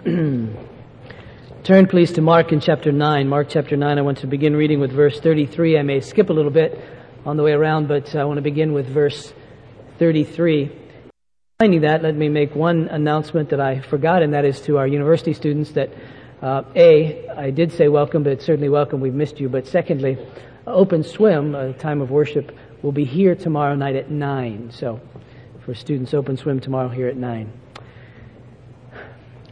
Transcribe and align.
Turn 0.04 1.86
please 1.86 2.12
to 2.12 2.22
Mark 2.22 2.52
in 2.52 2.60
chapter 2.60 2.90
9. 2.90 3.28
Mark 3.28 3.48
chapter 3.50 3.76
9, 3.76 3.98
I 3.98 4.00
want 4.00 4.16
to 4.18 4.26
begin 4.26 4.56
reading 4.56 4.80
with 4.80 4.92
verse 4.92 5.20
33. 5.20 5.78
I 5.78 5.82
may 5.82 6.00
skip 6.00 6.30
a 6.30 6.32
little 6.32 6.50
bit 6.50 6.82
on 7.26 7.36
the 7.36 7.42
way 7.42 7.52
around, 7.52 7.86
but 7.86 8.14
I 8.16 8.24
want 8.24 8.38
to 8.38 8.42
begin 8.42 8.72
with 8.72 8.86
verse 8.88 9.34
33. 9.98 10.72
Finding 11.58 11.82
that, 11.82 12.02
let 12.02 12.16
me 12.16 12.30
make 12.30 12.54
one 12.54 12.88
announcement 12.88 13.50
that 13.50 13.60
I 13.60 13.80
forgot, 13.80 14.22
and 14.22 14.32
that 14.32 14.46
is 14.46 14.62
to 14.62 14.78
our 14.78 14.86
university 14.86 15.34
students 15.34 15.72
that, 15.72 15.90
uh, 16.40 16.62
A, 16.76 17.28
I 17.28 17.50
did 17.50 17.70
say 17.70 17.88
welcome, 17.88 18.22
but 18.22 18.40
certainly 18.40 18.70
welcome, 18.70 19.00
we've 19.02 19.12
missed 19.12 19.38
you. 19.38 19.50
But 19.50 19.66
secondly, 19.66 20.16
Open 20.66 21.04
Swim, 21.04 21.54
a 21.54 21.74
time 21.74 22.00
of 22.00 22.10
worship, 22.10 22.56
will 22.80 22.92
be 22.92 23.04
here 23.04 23.34
tomorrow 23.34 23.74
night 23.74 23.96
at 23.96 24.10
9. 24.10 24.70
So, 24.72 24.98
for 25.66 25.74
students, 25.74 26.14
Open 26.14 26.38
Swim 26.38 26.58
tomorrow 26.58 26.88
here 26.88 27.06
at 27.06 27.18
9. 27.18 27.59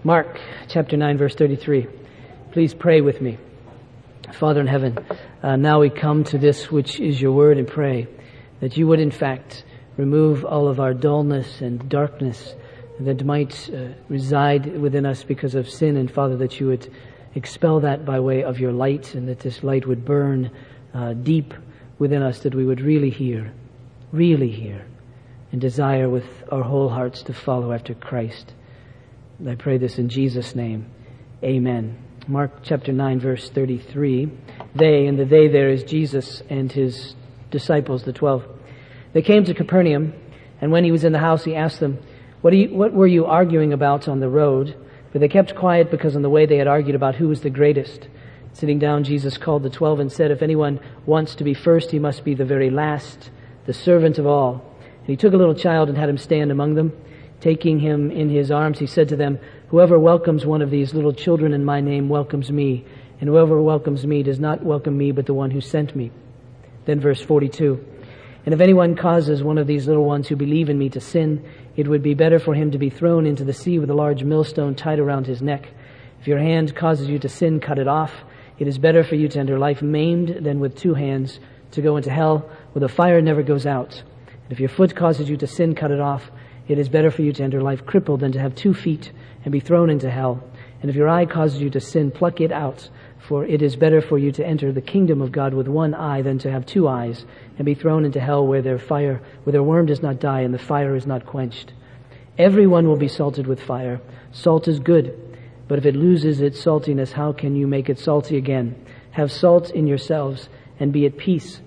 Mark 0.05 0.39
chapter 0.69 0.97
9, 0.97 1.19
verse 1.19 1.35
33. 1.35 1.89
Please 2.53 2.73
pray 2.73 3.01
with 3.01 3.21
me. 3.21 3.37
Father 4.33 4.61
in 4.61 4.69
heaven, 4.69 4.97
uh, 5.43 5.57
now 5.57 5.81
we 5.81 5.91
come 5.91 6.23
to 6.23 6.39
this 6.39 6.71
which 6.71 7.01
is 7.01 7.21
your 7.21 7.33
word 7.33 7.59
and 7.59 7.67
pray 7.67 8.07
that 8.61 8.77
you 8.77 8.87
would 8.87 9.01
in 9.01 9.11
fact 9.11 9.65
remove 9.97 10.45
all 10.45 10.69
of 10.69 10.79
our 10.79 10.95
dullness 10.95 11.61
and 11.61 11.89
darkness 11.89 12.55
that 13.01 13.25
might 13.25 13.69
uh, 13.75 13.89
reside 14.09 14.79
within 14.81 15.05
us 15.05 15.25
because 15.25 15.57
of 15.57 15.69
sin 15.69 15.97
and 15.97 16.09
Father 16.09 16.37
that 16.37 16.61
you 16.61 16.69
would 16.69 16.95
expel 17.35 17.81
that 17.81 18.05
by 18.05 18.21
way 18.21 18.45
of 18.45 18.61
your 18.61 18.73
light 18.73 19.17
and 19.17 19.29
that 19.29 19.41
this 19.41 19.65
light 19.65 19.85
would 19.85 20.05
burn 20.05 20.49
uh, 20.95 21.13
deep 21.13 21.53
within 21.99 22.23
us 22.23 22.39
that 22.41 22.55
we 22.55 22.65
would 22.65 22.81
really 22.81 23.11
hear, 23.11 23.53
really 24.13 24.51
hear 24.51 24.87
and 25.51 25.61
desire 25.61 26.09
with 26.09 26.27
our 26.53 26.63
whole 26.63 26.89
hearts 26.89 27.23
to 27.25 27.35
follow 27.35 27.73
after 27.73 27.95
Christ. 27.95 28.53
I 29.47 29.55
pray 29.55 29.79
this 29.79 29.99
in 29.99 30.09
Jesus' 30.09 30.57
name. 30.57 30.91
Amen. 31.45 31.97
Mark 32.27 32.51
chapter 32.65 32.93
9 32.93 33.21
verse 33.21 33.49
33. 33.49 34.33
They, 34.75 35.07
and 35.07 35.17
the 35.17 35.25
they 35.25 35.47
there 35.47 35.71
is 35.71 35.85
Jesus 35.85 36.43
and 36.51 36.73
his 36.73 37.15
disciples, 37.53 38.03
the 38.03 38.13
twelve. 38.13 38.45
They 39.13 39.23
came 39.23 39.45
to 39.45 39.55
Capernaum, 39.55 40.13
and 40.61 40.73
when 40.73 40.83
he 40.83 40.91
was 40.91 41.05
in 41.05 41.13
the 41.13 41.21
house, 41.21 41.45
he 41.45 41.55
asked 41.55 41.79
them, 41.79 41.99
what, 42.41 42.53
you, 42.53 42.75
what 42.75 42.93
were 42.93 43.07
you 43.07 43.27
arguing 43.27 43.73
about 43.73 44.09
on 44.09 44.19
the 44.19 44.29
road? 44.29 44.77
But 45.13 45.21
they 45.21 45.29
kept 45.29 45.55
quiet 45.55 45.89
because 45.89 46.17
on 46.17 46.23
the 46.23 46.31
way 46.31 46.45
they 46.45 46.59
had 46.59 46.67
argued 46.67 46.97
about 46.97 47.15
who 47.15 47.29
was 47.29 47.43
the 47.43 47.51
greatest. 47.51 48.09
Sitting 48.53 48.81
down, 48.81 49.05
Jesus 49.05 49.39
called 49.39 49.63
the 49.63 49.71
twelve 49.71 50.01
and 50.01 50.11
said, 50.11 50.33
If 50.33 50.43
anyone 50.43 50.81
wants 51.07 51.37
to 51.37 51.45
be 51.45 51.55
first, 51.55 51.93
he 51.93 52.01
must 52.01 52.25
be 52.25 52.35
the 52.35 52.45
very 52.45 52.71
last, 52.71 53.31
the 53.67 53.73
servant 53.73 54.19
of 54.19 54.27
all. 54.27 54.65
And 54.99 55.07
he 55.07 55.17
took 55.17 55.33
a 55.33 55.37
little 55.37 55.55
child 55.55 55.89
and 55.89 55.97
had 55.97 56.09
him 56.09 56.19
stand 56.19 56.51
among 56.51 56.75
them. 56.75 56.93
Taking 57.41 57.79
him 57.79 58.11
in 58.11 58.29
his 58.31 58.51
arms, 58.51 58.79
he 58.79 58.87
said 58.87 59.09
to 59.11 59.17
them, 59.17 59.39
Whoever 59.69 59.99
welcomes 59.99 60.45
one 60.45 60.63
of 60.63 60.71
these 60.71 60.95
little 60.95 61.13
children 61.13 61.53
in 61.53 61.65
my 61.65 61.81
name 61.81 62.09
welcomes 62.09 62.51
me, 62.51 62.85
and 63.21 63.29
whoever 63.29 63.61
welcomes 63.61 64.07
me 64.07 64.23
does 64.23 64.41
not 64.41 64.65
welcome 64.65 64.97
me, 64.97 65.13
but 65.13 65.27
the 65.27 65.35
one 65.35 65.51
who 65.51 65.61
sent 65.61 65.95
me. 65.95 66.11
Then 66.85 67.01
verse 67.01 67.21
42. 67.21 67.85
And 68.45 68.55
if 68.55 68.61
anyone 68.61 68.97
causes 68.97 69.43
one 69.43 69.59
of 69.59 69.67
these 69.67 69.87
little 69.87 70.05
ones 70.05 70.27
who 70.27 70.37
believe 70.37 70.71
in 70.71 70.79
me 70.79 70.89
to 70.91 71.01
sin, 71.01 71.45
it 71.77 71.87
would 71.87 72.03
be 72.03 72.15
better 72.15 72.39
for 72.39 72.55
him 72.55 72.71
to 72.71 72.79
be 72.79 72.91
thrown 72.91 73.27
into 73.27 73.45
the 73.45 73.53
sea 73.53 73.79
with 73.79 73.91
a 73.91 73.95
large 73.95 74.25
millstone 74.25 74.75
tied 74.75 74.99
around 74.99 75.27
his 75.27 75.43
neck. 75.43 75.69
If 76.21 76.27
your 76.27 76.39
hand 76.39 76.75
causes 76.75 77.09
you 77.09 77.19
to 77.19 77.29
sin, 77.29 77.61
cut 77.61 77.79
it 77.79 77.87
off. 77.87 78.13
It 78.59 78.67
is 78.67 78.79
better 78.79 79.05
for 79.05 79.15
you 79.15 79.29
to 79.29 79.39
enter 79.39 79.59
life 79.59 79.83
maimed 79.83 80.45
than 80.45 80.61
with 80.61 80.77
two 80.77 80.95
hands 80.95 81.39
to 81.73 81.83
go 81.83 81.97
into 81.97 82.11
hell 82.11 82.51
where 82.73 82.81
the 82.81 82.89
fire 82.89 83.21
never 83.21 83.43
goes 83.43 83.67
out. 83.67 84.03
And 84.27 84.53
if 84.53 84.61
your 84.61 84.71
foot 84.71 84.97
causes 84.97 85.29
you 85.29 85.37
to 85.37 85.47
sin, 85.47 85.75
cut 85.75 85.91
it 85.91 86.01
off. 86.01 86.31
It 86.69 86.79
is 86.79 86.91
better 86.91 87.11
for 87.11 87.23
you 87.23 87.33
to 87.33 87.43
enter 87.43 87.63
life 87.63 87.87
crippled 87.87 88.21
than 88.21 88.33
to 88.33 88.41
have 88.41 88.55
two 88.55 88.75
feet 88.75 89.11
and 89.43 89.51
be 89.51 89.61
thrown 89.61 89.89
into 89.89 90.11
hell. 90.11 90.45
And 90.81 90.91
if 90.91 90.97
your 90.97 91.09
eye 91.09 91.25
causes 91.25 91.61
you 91.61 91.71
to 91.71 91.81
sin, 91.81 92.11
pluck 92.11 92.41
it 92.43 92.53
out. 92.53 92.91
For 93.19 93.45
it 93.45 93.63
is 93.63 93.75
better 93.75 94.01
for 94.01 94.19
you 94.19 94.31
to 94.33 94.47
enter 94.47 94.71
the 94.71 94.83
kingdom 94.83 95.23
of 95.23 95.33
God 95.33 95.55
with 95.55 95.67
one 95.67 95.95
eye 95.95 96.23
than 96.23 96.39
to 96.41 96.51
have 96.51 96.67
two 96.67 96.87
eyes 96.87 97.25
and 97.57 97.65
be 97.65 97.75
thrown 97.75 98.05
into 98.05 98.21
hell 98.21 98.47
where 98.47 98.63
their 98.63 98.79
fire, 98.79 99.21
where 99.43 99.53
their 99.53 99.63
worm 99.63 99.87
does 99.87 100.03
not 100.03 100.21
die 100.21 100.43
and 100.43 100.53
the 100.53 100.59
fire 100.59 100.95
is 100.95 101.07
not 101.07 101.27
quenched. 101.27 101.73
Everyone 102.37 102.87
will 102.87 102.97
be 102.97 103.09
salted 103.09 103.47
with 103.47 103.61
fire. 103.61 104.01
Salt 104.31 104.69
is 104.69 104.79
good, 104.79 105.39
but 105.67 105.79
if 105.79 105.87
it 105.87 105.97
loses 105.97 106.41
its 106.41 106.63
saltiness, 106.63 107.13
how 107.13 107.33
can 107.33 107.57
you 107.57 107.67
make 107.67 107.89
it 107.89 107.99
salty 107.99 108.37
again? 108.37 108.77
Have 109.13 109.33
salt 109.33 109.71
in 109.71 109.87
yourselves 109.87 110.49
and 110.79 110.93
be 110.93 111.07
at 111.07 111.17
peace 111.17 111.61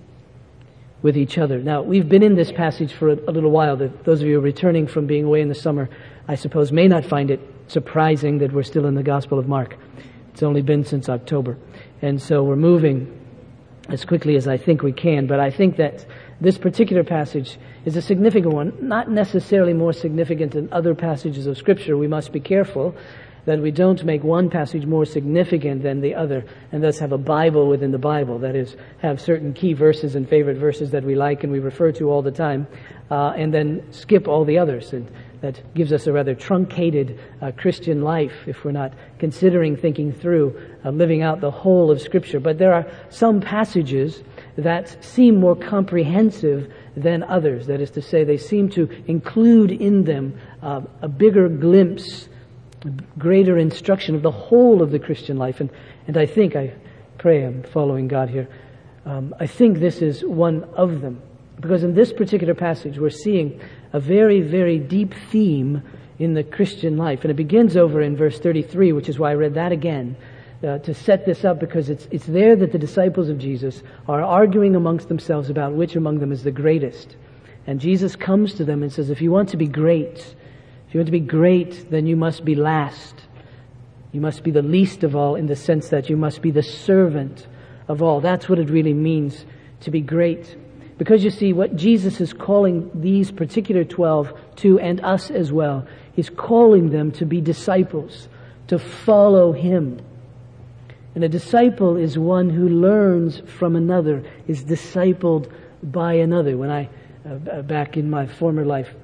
with 1.02 1.16
each 1.16 1.36
other. 1.36 1.58
Now, 1.58 1.82
we've 1.82 2.08
been 2.08 2.22
in 2.22 2.36
this 2.36 2.52
passage 2.52 2.92
for 2.92 3.10
a, 3.10 3.14
a 3.14 3.32
little 3.32 3.50
while. 3.50 3.76
Those 3.76 4.22
of 4.22 4.28
you 4.28 4.40
returning 4.40 4.86
from 4.86 5.06
being 5.06 5.24
away 5.24 5.40
in 5.40 5.48
the 5.48 5.54
summer, 5.54 5.90
I 6.28 6.36
suppose, 6.36 6.72
may 6.72 6.88
not 6.88 7.04
find 7.04 7.30
it 7.30 7.40
surprising 7.66 8.38
that 8.38 8.52
we're 8.52 8.62
still 8.62 8.86
in 8.86 8.94
the 8.94 9.02
Gospel 9.02 9.38
of 9.38 9.48
Mark. 9.48 9.76
It's 10.32 10.42
only 10.42 10.62
been 10.62 10.84
since 10.84 11.08
October. 11.08 11.58
And 12.00 12.20
so 12.20 12.42
we're 12.42 12.56
moving 12.56 13.18
as 13.88 14.04
quickly 14.04 14.36
as 14.36 14.46
I 14.46 14.56
think 14.56 14.82
we 14.82 14.92
can, 14.92 15.26
but 15.26 15.40
I 15.40 15.50
think 15.50 15.76
that 15.76 16.06
this 16.40 16.56
particular 16.56 17.02
passage 17.02 17.58
is 17.84 17.96
a 17.96 18.02
significant 18.02 18.54
one, 18.54 18.72
not 18.80 19.10
necessarily 19.10 19.72
more 19.72 19.92
significant 19.92 20.52
than 20.52 20.72
other 20.72 20.94
passages 20.94 21.46
of 21.46 21.58
Scripture. 21.58 21.96
We 21.96 22.06
must 22.06 22.32
be 22.32 22.40
careful 22.40 22.94
that 23.44 23.60
we 23.60 23.70
don't 23.70 24.04
make 24.04 24.22
one 24.22 24.48
passage 24.48 24.86
more 24.86 25.04
significant 25.04 25.82
than 25.82 26.00
the 26.00 26.14
other, 26.14 26.44
and 26.70 26.82
thus 26.82 26.98
have 26.98 27.12
a 27.12 27.18
Bible 27.18 27.66
within 27.66 27.90
the 27.90 27.98
Bible. 27.98 28.38
That 28.38 28.54
is, 28.54 28.76
have 28.98 29.20
certain 29.20 29.52
key 29.52 29.72
verses 29.72 30.14
and 30.14 30.28
favorite 30.28 30.58
verses 30.58 30.90
that 30.92 31.04
we 31.04 31.14
like 31.14 31.42
and 31.42 31.52
we 31.52 31.58
refer 31.58 31.90
to 31.92 32.10
all 32.10 32.22
the 32.22 32.30
time, 32.30 32.66
uh, 33.10 33.32
and 33.36 33.52
then 33.52 33.82
skip 33.92 34.28
all 34.28 34.44
the 34.44 34.58
others. 34.58 34.92
And 34.92 35.10
that 35.40 35.60
gives 35.74 35.92
us 35.92 36.06
a 36.06 36.12
rather 36.12 36.36
truncated 36.36 37.18
uh, 37.40 37.50
Christian 37.56 38.02
life 38.02 38.46
if 38.46 38.64
we're 38.64 38.70
not 38.70 38.92
considering 39.18 39.76
thinking 39.76 40.12
through 40.12 40.56
uh, 40.84 40.90
living 40.90 41.22
out 41.22 41.40
the 41.40 41.50
whole 41.50 41.90
of 41.90 42.00
Scripture. 42.00 42.38
But 42.38 42.58
there 42.58 42.72
are 42.72 42.86
some 43.10 43.40
passages 43.40 44.22
that 44.56 45.04
seem 45.04 45.40
more 45.40 45.56
comprehensive 45.56 46.72
than 46.96 47.24
others. 47.24 47.66
That 47.66 47.80
is 47.80 47.90
to 47.92 48.02
say, 48.02 48.22
they 48.22 48.36
seem 48.36 48.68
to 48.70 48.88
include 49.08 49.72
in 49.72 50.04
them 50.04 50.38
uh, 50.62 50.82
a 51.00 51.08
bigger 51.08 51.48
glimpse 51.48 52.28
greater 53.18 53.58
instruction 53.58 54.14
of 54.14 54.22
the 54.22 54.30
whole 54.30 54.82
of 54.82 54.90
the 54.90 54.98
Christian 54.98 55.36
life. 55.36 55.60
And, 55.60 55.70
and 56.06 56.16
I 56.16 56.26
think, 56.26 56.56
I 56.56 56.74
pray 57.18 57.44
I'm 57.44 57.62
following 57.62 58.08
God 58.08 58.28
here, 58.28 58.48
um, 59.04 59.34
I 59.38 59.46
think 59.46 59.78
this 59.78 60.02
is 60.02 60.24
one 60.24 60.64
of 60.74 61.00
them. 61.00 61.22
Because 61.60 61.84
in 61.84 61.94
this 61.94 62.12
particular 62.12 62.54
passage, 62.54 62.98
we're 62.98 63.10
seeing 63.10 63.60
a 63.92 64.00
very, 64.00 64.40
very 64.40 64.78
deep 64.78 65.14
theme 65.30 65.82
in 66.18 66.34
the 66.34 66.42
Christian 66.42 66.96
life. 66.96 67.22
And 67.22 67.30
it 67.30 67.34
begins 67.34 67.76
over 67.76 68.00
in 68.00 68.16
verse 68.16 68.38
33, 68.38 68.92
which 68.92 69.08
is 69.08 69.18
why 69.18 69.30
I 69.30 69.34
read 69.34 69.54
that 69.54 69.72
again. 69.72 70.16
Uh, 70.62 70.78
to 70.78 70.94
set 70.94 71.26
this 71.26 71.44
up 71.44 71.58
because 71.58 71.90
it's, 71.90 72.06
it's 72.12 72.26
there 72.26 72.54
that 72.54 72.70
the 72.70 72.78
disciples 72.78 73.28
of 73.28 73.36
Jesus 73.36 73.82
are 74.06 74.22
arguing 74.22 74.76
amongst 74.76 75.08
themselves 75.08 75.50
about 75.50 75.72
which 75.72 75.96
among 75.96 76.20
them 76.20 76.30
is 76.30 76.44
the 76.44 76.52
greatest. 76.52 77.16
And 77.66 77.80
Jesus 77.80 78.14
comes 78.14 78.54
to 78.54 78.64
them 78.64 78.82
and 78.82 78.92
says, 78.92 79.10
if 79.10 79.20
you 79.20 79.32
want 79.32 79.48
to 79.48 79.56
be 79.56 79.66
great, 79.66 80.36
if 80.92 80.96
you 80.96 81.00
want 81.00 81.06
to 81.06 81.12
be 81.12 81.20
great, 81.20 81.90
then 81.90 82.06
you 82.06 82.16
must 82.16 82.44
be 82.44 82.54
last. 82.54 83.14
You 84.12 84.20
must 84.20 84.42
be 84.42 84.50
the 84.50 84.60
least 84.60 85.04
of 85.04 85.16
all 85.16 85.36
in 85.36 85.46
the 85.46 85.56
sense 85.56 85.88
that 85.88 86.10
you 86.10 86.18
must 86.18 86.42
be 86.42 86.50
the 86.50 86.62
servant 86.62 87.46
of 87.88 88.02
all. 88.02 88.20
That's 88.20 88.46
what 88.46 88.58
it 88.58 88.68
really 88.68 88.92
means 88.92 89.46
to 89.80 89.90
be 89.90 90.02
great. 90.02 90.54
Because 90.98 91.24
you 91.24 91.30
see, 91.30 91.54
what 91.54 91.76
Jesus 91.76 92.20
is 92.20 92.34
calling 92.34 92.90
these 92.92 93.30
particular 93.30 93.84
12 93.84 94.38
to, 94.56 94.78
and 94.80 95.00
us 95.00 95.30
as 95.30 95.50
well, 95.50 95.86
is 96.14 96.28
calling 96.28 96.90
them 96.90 97.10
to 97.12 97.24
be 97.24 97.40
disciples, 97.40 98.28
to 98.66 98.78
follow 98.78 99.52
Him. 99.52 99.98
And 101.14 101.24
a 101.24 101.28
disciple 101.30 101.96
is 101.96 102.18
one 102.18 102.50
who 102.50 102.68
learns 102.68 103.40
from 103.46 103.76
another, 103.76 104.22
is 104.46 104.62
discipled 104.62 105.50
by 105.82 106.12
another. 106.12 106.58
When 106.58 106.68
I, 106.68 106.90
uh, 107.26 107.62
back 107.62 107.96
in 107.96 108.10
my 108.10 108.26
former 108.26 108.66
life, 108.66 108.94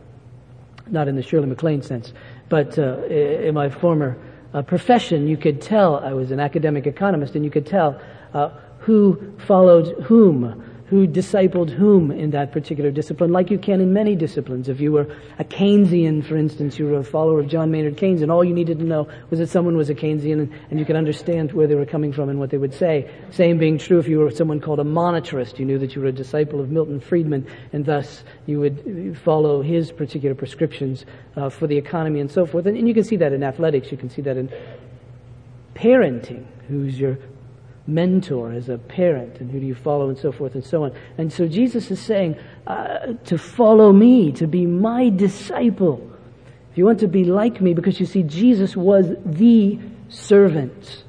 not 0.90 1.08
in 1.08 1.16
the 1.16 1.22
Shirley 1.22 1.46
MacLaine 1.46 1.82
sense, 1.82 2.12
but 2.48 2.78
uh, 2.78 3.02
in 3.04 3.54
my 3.54 3.68
former 3.68 4.16
uh, 4.54 4.62
profession, 4.62 5.28
you 5.28 5.36
could 5.36 5.60
tell, 5.60 5.96
I 5.96 6.12
was 6.12 6.30
an 6.30 6.40
academic 6.40 6.86
economist, 6.86 7.34
and 7.34 7.44
you 7.44 7.50
could 7.50 7.66
tell 7.66 8.00
uh, 8.34 8.50
who 8.78 9.34
followed 9.46 9.88
whom 10.04 10.64
who 10.88 11.06
discipled 11.06 11.68
whom 11.68 12.10
in 12.10 12.30
that 12.30 12.50
particular 12.50 12.90
discipline, 12.90 13.30
like 13.30 13.50
you 13.50 13.58
can 13.58 13.80
in 13.80 13.92
many 13.92 14.16
disciplines. 14.16 14.70
If 14.70 14.80
you 14.80 14.92
were 14.92 15.06
a 15.38 15.44
Keynesian, 15.44 16.24
for 16.24 16.36
instance, 16.36 16.78
you 16.78 16.86
were 16.86 16.98
a 16.98 17.04
follower 17.04 17.40
of 17.40 17.48
John 17.48 17.70
Maynard 17.70 17.98
Keynes, 17.98 18.22
and 18.22 18.32
all 18.32 18.42
you 18.42 18.54
needed 18.54 18.78
to 18.78 18.84
know 18.84 19.06
was 19.28 19.38
that 19.38 19.48
someone 19.48 19.76
was 19.76 19.90
a 19.90 19.94
Keynesian, 19.94 20.40
and, 20.40 20.52
and 20.70 20.78
you 20.80 20.86
could 20.86 20.96
understand 20.96 21.52
where 21.52 21.66
they 21.66 21.74
were 21.74 21.84
coming 21.84 22.10
from 22.10 22.30
and 22.30 22.38
what 22.38 22.48
they 22.48 22.56
would 22.56 22.72
say. 22.72 23.10
Same 23.30 23.58
being 23.58 23.76
true 23.76 23.98
if 23.98 24.08
you 24.08 24.18
were 24.18 24.30
someone 24.30 24.60
called 24.60 24.80
a 24.80 24.84
monetarist. 24.84 25.58
You 25.58 25.66
knew 25.66 25.78
that 25.78 25.94
you 25.94 26.00
were 26.00 26.08
a 26.08 26.12
disciple 26.12 26.58
of 26.58 26.70
Milton 26.70 27.00
Friedman, 27.00 27.46
and 27.74 27.84
thus 27.84 28.24
you 28.46 28.58
would 28.60 29.18
follow 29.18 29.60
his 29.60 29.92
particular 29.92 30.34
prescriptions 30.34 31.04
uh, 31.36 31.50
for 31.50 31.66
the 31.66 31.76
economy 31.76 32.20
and 32.20 32.30
so 32.30 32.46
forth. 32.46 32.64
And, 32.64 32.78
and 32.78 32.88
you 32.88 32.94
can 32.94 33.04
see 33.04 33.16
that 33.16 33.34
in 33.34 33.42
athletics. 33.42 33.92
You 33.92 33.98
can 33.98 34.08
see 34.08 34.22
that 34.22 34.38
in 34.38 34.50
parenting. 35.74 36.46
Who's 36.68 36.98
your 36.98 37.18
mentor, 37.88 38.52
as 38.52 38.68
a 38.68 38.76
parent, 38.76 39.40
and 39.40 39.50
who 39.50 39.58
do 39.58 39.66
you 39.66 39.74
follow, 39.74 40.08
and 40.08 40.18
so 40.18 40.30
forth 40.30 40.54
and 40.54 40.64
so 40.64 40.84
on. 40.84 40.92
And 41.16 41.32
so 41.32 41.48
Jesus 41.48 41.90
is 41.90 41.98
saying, 41.98 42.36
uh, 42.66 43.14
to 43.24 43.38
follow 43.38 43.92
me, 43.92 44.30
to 44.32 44.46
be 44.46 44.66
my 44.66 45.08
disciple. 45.08 46.08
If 46.70 46.78
you 46.78 46.84
want 46.84 47.00
to 47.00 47.08
be 47.08 47.24
like 47.24 47.60
me, 47.60 47.72
because 47.72 47.98
you 47.98 48.06
see, 48.06 48.22
Jesus 48.22 48.76
was 48.76 49.06
the 49.24 49.78
servant. 50.10 51.04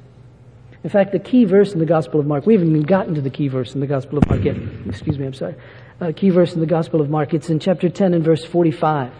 In 0.82 0.88
fact, 0.88 1.12
the 1.12 1.18
key 1.18 1.44
verse 1.44 1.74
in 1.74 1.78
the 1.78 1.86
Gospel 1.86 2.18
of 2.18 2.26
Mark, 2.26 2.46
we 2.46 2.54
haven't 2.54 2.70
even 2.70 2.82
gotten 2.82 3.14
to 3.14 3.20
the 3.20 3.30
key 3.30 3.48
verse 3.48 3.74
in 3.74 3.80
the 3.80 3.86
Gospel 3.86 4.16
of 4.16 4.26
Mark 4.26 4.42
yet. 4.42 4.56
Excuse 4.86 5.18
me, 5.18 5.26
I'm 5.26 5.34
sorry. 5.34 5.54
Uh, 6.00 6.12
key 6.16 6.30
verse 6.30 6.54
in 6.54 6.60
the 6.60 6.66
Gospel 6.66 7.02
of 7.02 7.10
Mark. 7.10 7.34
It's 7.34 7.50
in 7.50 7.60
chapter 7.60 7.90
10 7.90 8.14
and 8.14 8.24
verse 8.24 8.42
45. 8.42 9.12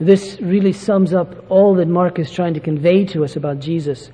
This 0.00 0.40
really 0.40 0.72
sums 0.72 1.14
up 1.14 1.48
all 1.48 1.76
that 1.76 1.86
Mark 1.86 2.18
is 2.18 2.30
trying 2.30 2.54
to 2.54 2.60
convey 2.60 3.04
to 3.06 3.24
us 3.24 3.36
about 3.36 3.60
Jesus 3.60 4.10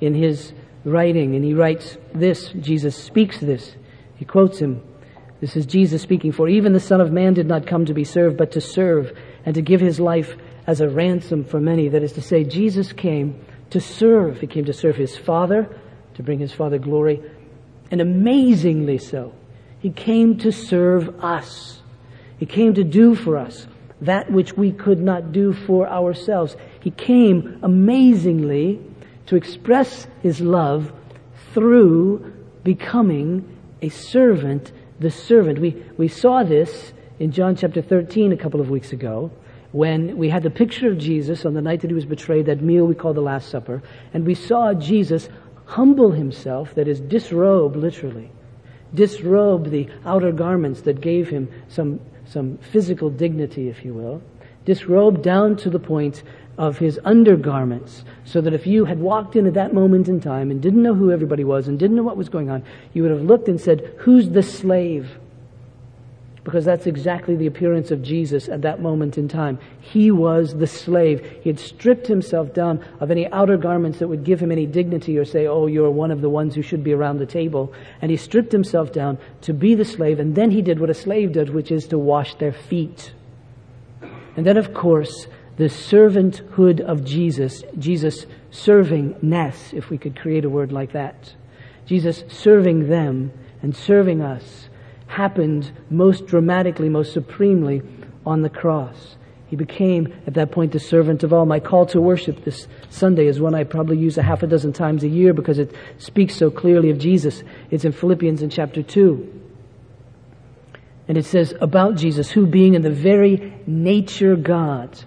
in 0.00 0.14
his 0.14 0.52
writing. 0.84 1.34
And 1.34 1.44
he 1.44 1.54
writes 1.54 1.96
this, 2.14 2.48
Jesus 2.60 2.96
speaks 2.96 3.38
this. 3.38 3.74
He 4.16 4.24
quotes 4.24 4.58
him. 4.58 4.82
This 5.40 5.56
is 5.56 5.66
Jesus 5.66 6.00
speaking, 6.00 6.32
for 6.32 6.48
even 6.48 6.72
the 6.72 6.80
Son 6.80 7.00
of 7.00 7.12
Man 7.12 7.34
did 7.34 7.46
not 7.46 7.66
come 7.66 7.84
to 7.86 7.94
be 7.94 8.04
served, 8.04 8.36
but 8.36 8.52
to 8.52 8.60
serve 8.60 9.16
and 9.44 9.54
to 9.54 9.62
give 9.62 9.80
his 9.80 10.00
life 10.00 10.36
as 10.66 10.80
a 10.80 10.88
ransom 10.88 11.44
for 11.44 11.60
many. 11.60 11.88
That 11.88 12.02
is 12.02 12.12
to 12.12 12.22
say, 12.22 12.44
Jesus 12.44 12.92
came 12.92 13.44
to 13.70 13.80
serve. 13.80 14.40
He 14.40 14.46
came 14.46 14.64
to 14.64 14.72
serve 14.72 14.96
his 14.96 15.16
Father, 15.16 15.68
to 16.14 16.22
bring 16.22 16.38
his 16.38 16.52
Father 16.52 16.78
glory, 16.78 17.20
and 17.90 18.00
amazingly 18.00 18.98
so, 18.98 19.34
he 19.80 19.90
came 19.90 20.38
to 20.38 20.50
serve 20.50 21.22
us. 21.22 21.82
He 22.38 22.46
came 22.46 22.74
to 22.74 22.84
do 22.84 23.14
for 23.14 23.36
us 23.36 23.66
that 24.00 24.30
which 24.30 24.56
we 24.56 24.72
could 24.72 25.00
not 25.00 25.32
do 25.32 25.52
for 25.52 25.88
ourselves. 25.88 26.56
He 26.80 26.90
came 26.90 27.58
amazingly 27.62 28.80
to 29.26 29.36
express 29.36 30.06
his 30.22 30.40
love 30.40 30.92
through 31.52 32.32
becoming 32.62 33.58
a 33.82 33.88
servant, 33.88 34.72
the 35.00 35.10
servant. 35.10 35.58
We, 35.58 35.82
we 35.96 36.08
saw 36.08 36.42
this 36.42 36.92
in 37.18 37.32
John 37.32 37.56
chapter 37.56 37.82
13 37.82 38.32
a 38.32 38.36
couple 38.36 38.60
of 38.60 38.70
weeks 38.70 38.92
ago 38.92 39.30
when 39.72 40.16
we 40.16 40.28
had 40.28 40.44
the 40.44 40.50
picture 40.50 40.88
of 40.88 40.98
Jesus 40.98 41.44
on 41.44 41.54
the 41.54 41.60
night 41.60 41.80
that 41.80 41.90
he 41.90 41.94
was 41.94 42.04
betrayed, 42.04 42.46
that 42.46 42.62
meal 42.62 42.86
we 42.86 42.94
call 42.94 43.12
the 43.12 43.20
Last 43.20 43.48
Supper, 43.48 43.82
and 44.12 44.24
we 44.24 44.34
saw 44.34 44.72
Jesus 44.72 45.28
humble 45.66 46.12
himself, 46.12 46.74
that 46.76 46.86
is, 46.86 47.00
disrobe 47.00 47.74
literally, 47.74 48.30
disrobe 48.94 49.70
the 49.70 49.88
outer 50.04 50.30
garments 50.30 50.82
that 50.82 51.00
gave 51.00 51.28
him 51.28 51.50
some, 51.68 51.98
some 52.24 52.56
physical 52.58 53.10
dignity, 53.10 53.68
if 53.68 53.84
you 53.84 53.92
will, 53.92 54.22
disrobe 54.64 55.22
down 55.22 55.56
to 55.56 55.70
the 55.70 55.80
point 55.80 56.22
of 56.56 56.78
his 56.78 57.00
undergarments, 57.04 58.04
so 58.24 58.40
that 58.40 58.54
if 58.54 58.66
you 58.66 58.84
had 58.84 59.00
walked 59.00 59.36
in 59.36 59.46
at 59.46 59.54
that 59.54 59.74
moment 59.74 60.08
in 60.08 60.20
time 60.20 60.50
and 60.50 60.60
didn't 60.60 60.82
know 60.82 60.94
who 60.94 61.10
everybody 61.10 61.44
was 61.44 61.68
and 61.68 61.78
didn't 61.78 61.96
know 61.96 62.02
what 62.02 62.16
was 62.16 62.28
going 62.28 62.50
on, 62.50 62.62
you 62.92 63.02
would 63.02 63.10
have 63.10 63.22
looked 63.22 63.48
and 63.48 63.60
said, 63.60 63.94
Who's 63.98 64.30
the 64.30 64.42
slave? 64.42 65.18
because 66.44 66.66
that's 66.66 66.86
exactly 66.86 67.34
the 67.34 67.46
appearance 67.46 67.90
of 67.90 68.02
Jesus 68.02 68.50
at 68.50 68.62
that 68.62 68.80
moment 68.80 69.16
in 69.16 69.28
time. 69.28 69.58
He 69.80 70.10
was 70.10 70.54
the 70.54 70.66
slave. 70.66 71.38
He 71.42 71.48
had 71.48 71.58
stripped 71.58 72.06
himself 72.06 72.52
down 72.52 72.84
of 73.00 73.10
any 73.10 73.26
outer 73.32 73.56
garments 73.56 73.98
that 73.98 74.08
would 74.08 74.24
give 74.24 74.40
him 74.40 74.52
any 74.52 74.66
dignity 74.66 75.16
or 75.16 75.24
say, 75.24 75.46
oh, 75.46 75.66
you're 75.66 75.90
one 75.90 76.10
of 76.10 76.20
the 76.20 76.28
ones 76.28 76.54
who 76.54 76.60
should 76.60 76.84
be 76.84 76.92
around 76.92 77.18
the 77.18 77.26
table. 77.26 77.72
And 78.02 78.10
he 78.10 78.18
stripped 78.18 78.52
himself 78.52 78.92
down 78.92 79.18
to 79.40 79.54
be 79.54 79.74
the 79.74 79.86
slave, 79.86 80.20
and 80.20 80.34
then 80.34 80.50
he 80.50 80.60
did 80.60 80.78
what 80.78 80.90
a 80.90 80.94
slave 80.94 81.32
does, 81.32 81.50
which 81.50 81.72
is 81.72 81.88
to 81.88 81.98
wash 81.98 82.34
their 82.34 82.52
feet. 82.52 83.14
And 84.36 84.44
then, 84.44 84.58
of 84.58 84.74
course, 84.74 85.26
the 85.56 85.64
servanthood 85.64 86.80
of 86.80 87.04
Jesus, 87.04 87.62
Jesus 87.78 88.26
servingness, 88.50 89.72
if 89.72 89.90
we 89.90 89.98
could 89.98 90.18
create 90.18 90.44
a 90.44 90.50
word 90.50 90.72
like 90.72 90.92
that. 90.92 91.34
Jesus 91.86 92.24
serving 92.28 92.88
them 92.88 93.32
and 93.62 93.76
serving 93.76 94.20
us 94.20 94.68
happened 95.06 95.70
most 95.90 96.26
dramatically, 96.26 96.88
most 96.88 97.12
supremely 97.12 97.82
on 98.26 98.42
the 98.42 98.50
cross. 98.50 99.16
He 99.46 99.56
became, 99.56 100.12
at 100.26 100.34
that 100.34 100.50
point, 100.50 100.72
the 100.72 100.80
servant 100.80 101.22
of 101.22 101.32
all. 101.32 101.46
My 101.46 101.60
call 101.60 101.86
to 101.86 102.00
worship 102.00 102.44
this 102.44 102.66
Sunday 102.90 103.26
is 103.26 103.40
one 103.40 103.54
I 103.54 103.62
probably 103.62 103.98
use 103.98 104.18
a 104.18 104.22
half 104.22 104.42
a 104.42 104.46
dozen 104.46 104.72
times 104.72 105.04
a 105.04 105.08
year 105.08 105.32
because 105.32 105.58
it 105.58 105.72
speaks 105.98 106.34
so 106.34 106.50
clearly 106.50 106.90
of 106.90 106.98
Jesus. 106.98 107.44
It's 107.70 107.84
in 107.84 107.92
Philippians 107.92 108.42
in 108.42 108.50
chapter 108.50 108.82
2. 108.82 109.42
And 111.06 111.18
it 111.18 111.26
says 111.26 111.54
about 111.60 111.96
Jesus, 111.96 112.30
who 112.30 112.46
being 112.46 112.74
in 112.74 112.82
the 112.82 112.90
very 112.90 113.54
nature 113.66 114.34
God, 114.36 115.04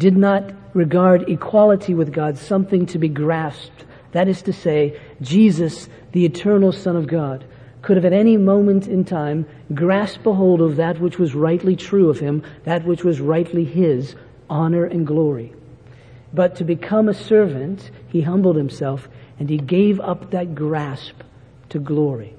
did 0.00 0.16
not 0.16 0.50
regard 0.74 1.28
equality 1.28 1.92
with 1.92 2.12
God 2.12 2.38
something 2.38 2.86
to 2.86 2.98
be 2.98 3.08
grasped. 3.08 3.84
That 4.12 4.28
is 4.28 4.42
to 4.42 4.52
say, 4.52 4.98
Jesus, 5.20 5.88
the 6.12 6.24
eternal 6.24 6.72
Son 6.72 6.96
of 6.96 7.06
God, 7.06 7.44
could 7.82 7.96
have 7.96 8.06
at 8.06 8.12
any 8.12 8.36
moment 8.36 8.88
in 8.88 9.04
time 9.04 9.46
grasped 9.74 10.26
a 10.26 10.32
hold 10.32 10.62
of 10.62 10.76
that 10.76 11.00
which 11.00 11.18
was 11.18 11.34
rightly 11.34 11.76
true 11.76 12.08
of 12.08 12.18
him, 12.18 12.42
that 12.64 12.84
which 12.84 13.04
was 13.04 13.20
rightly 13.20 13.64
his, 13.64 14.16
honor 14.48 14.84
and 14.86 15.06
glory. 15.06 15.52
But 16.32 16.56
to 16.56 16.64
become 16.64 17.08
a 17.08 17.14
servant, 17.14 17.90
he 18.08 18.22
humbled 18.22 18.56
himself 18.56 19.08
and 19.38 19.50
he 19.50 19.58
gave 19.58 20.00
up 20.00 20.30
that 20.30 20.54
grasp 20.54 21.22
to 21.70 21.78
glory. 21.78 22.34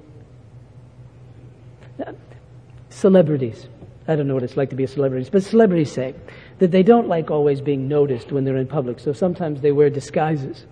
Celebrities. 2.90 3.68
I 4.08 4.16
don't 4.16 4.28
know 4.28 4.34
what 4.34 4.44
it's 4.44 4.58
like 4.58 4.72
to 4.72 4.76
be 4.76 4.84
a 4.84 4.88
celebrity, 4.88 5.30
but 5.32 5.44
celebrities 5.44 5.92
say 5.92 6.16
that 6.62 6.70
they 6.70 6.84
don't 6.84 7.08
like 7.08 7.32
always 7.32 7.60
being 7.60 7.88
noticed 7.88 8.32
when 8.32 8.46
they're 8.46 8.56
in 8.56 8.68
public, 8.68 9.00
so 9.00 9.14
sometimes 9.14 9.62
they 9.62 9.72
wear 9.72 9.90
disguises. 9.90 10.64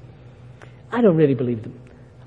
I 0.91 1.01
don't 1.01 1.15
really 1.15 1.33
believe 1.33 1.63
them. 1.63 1.81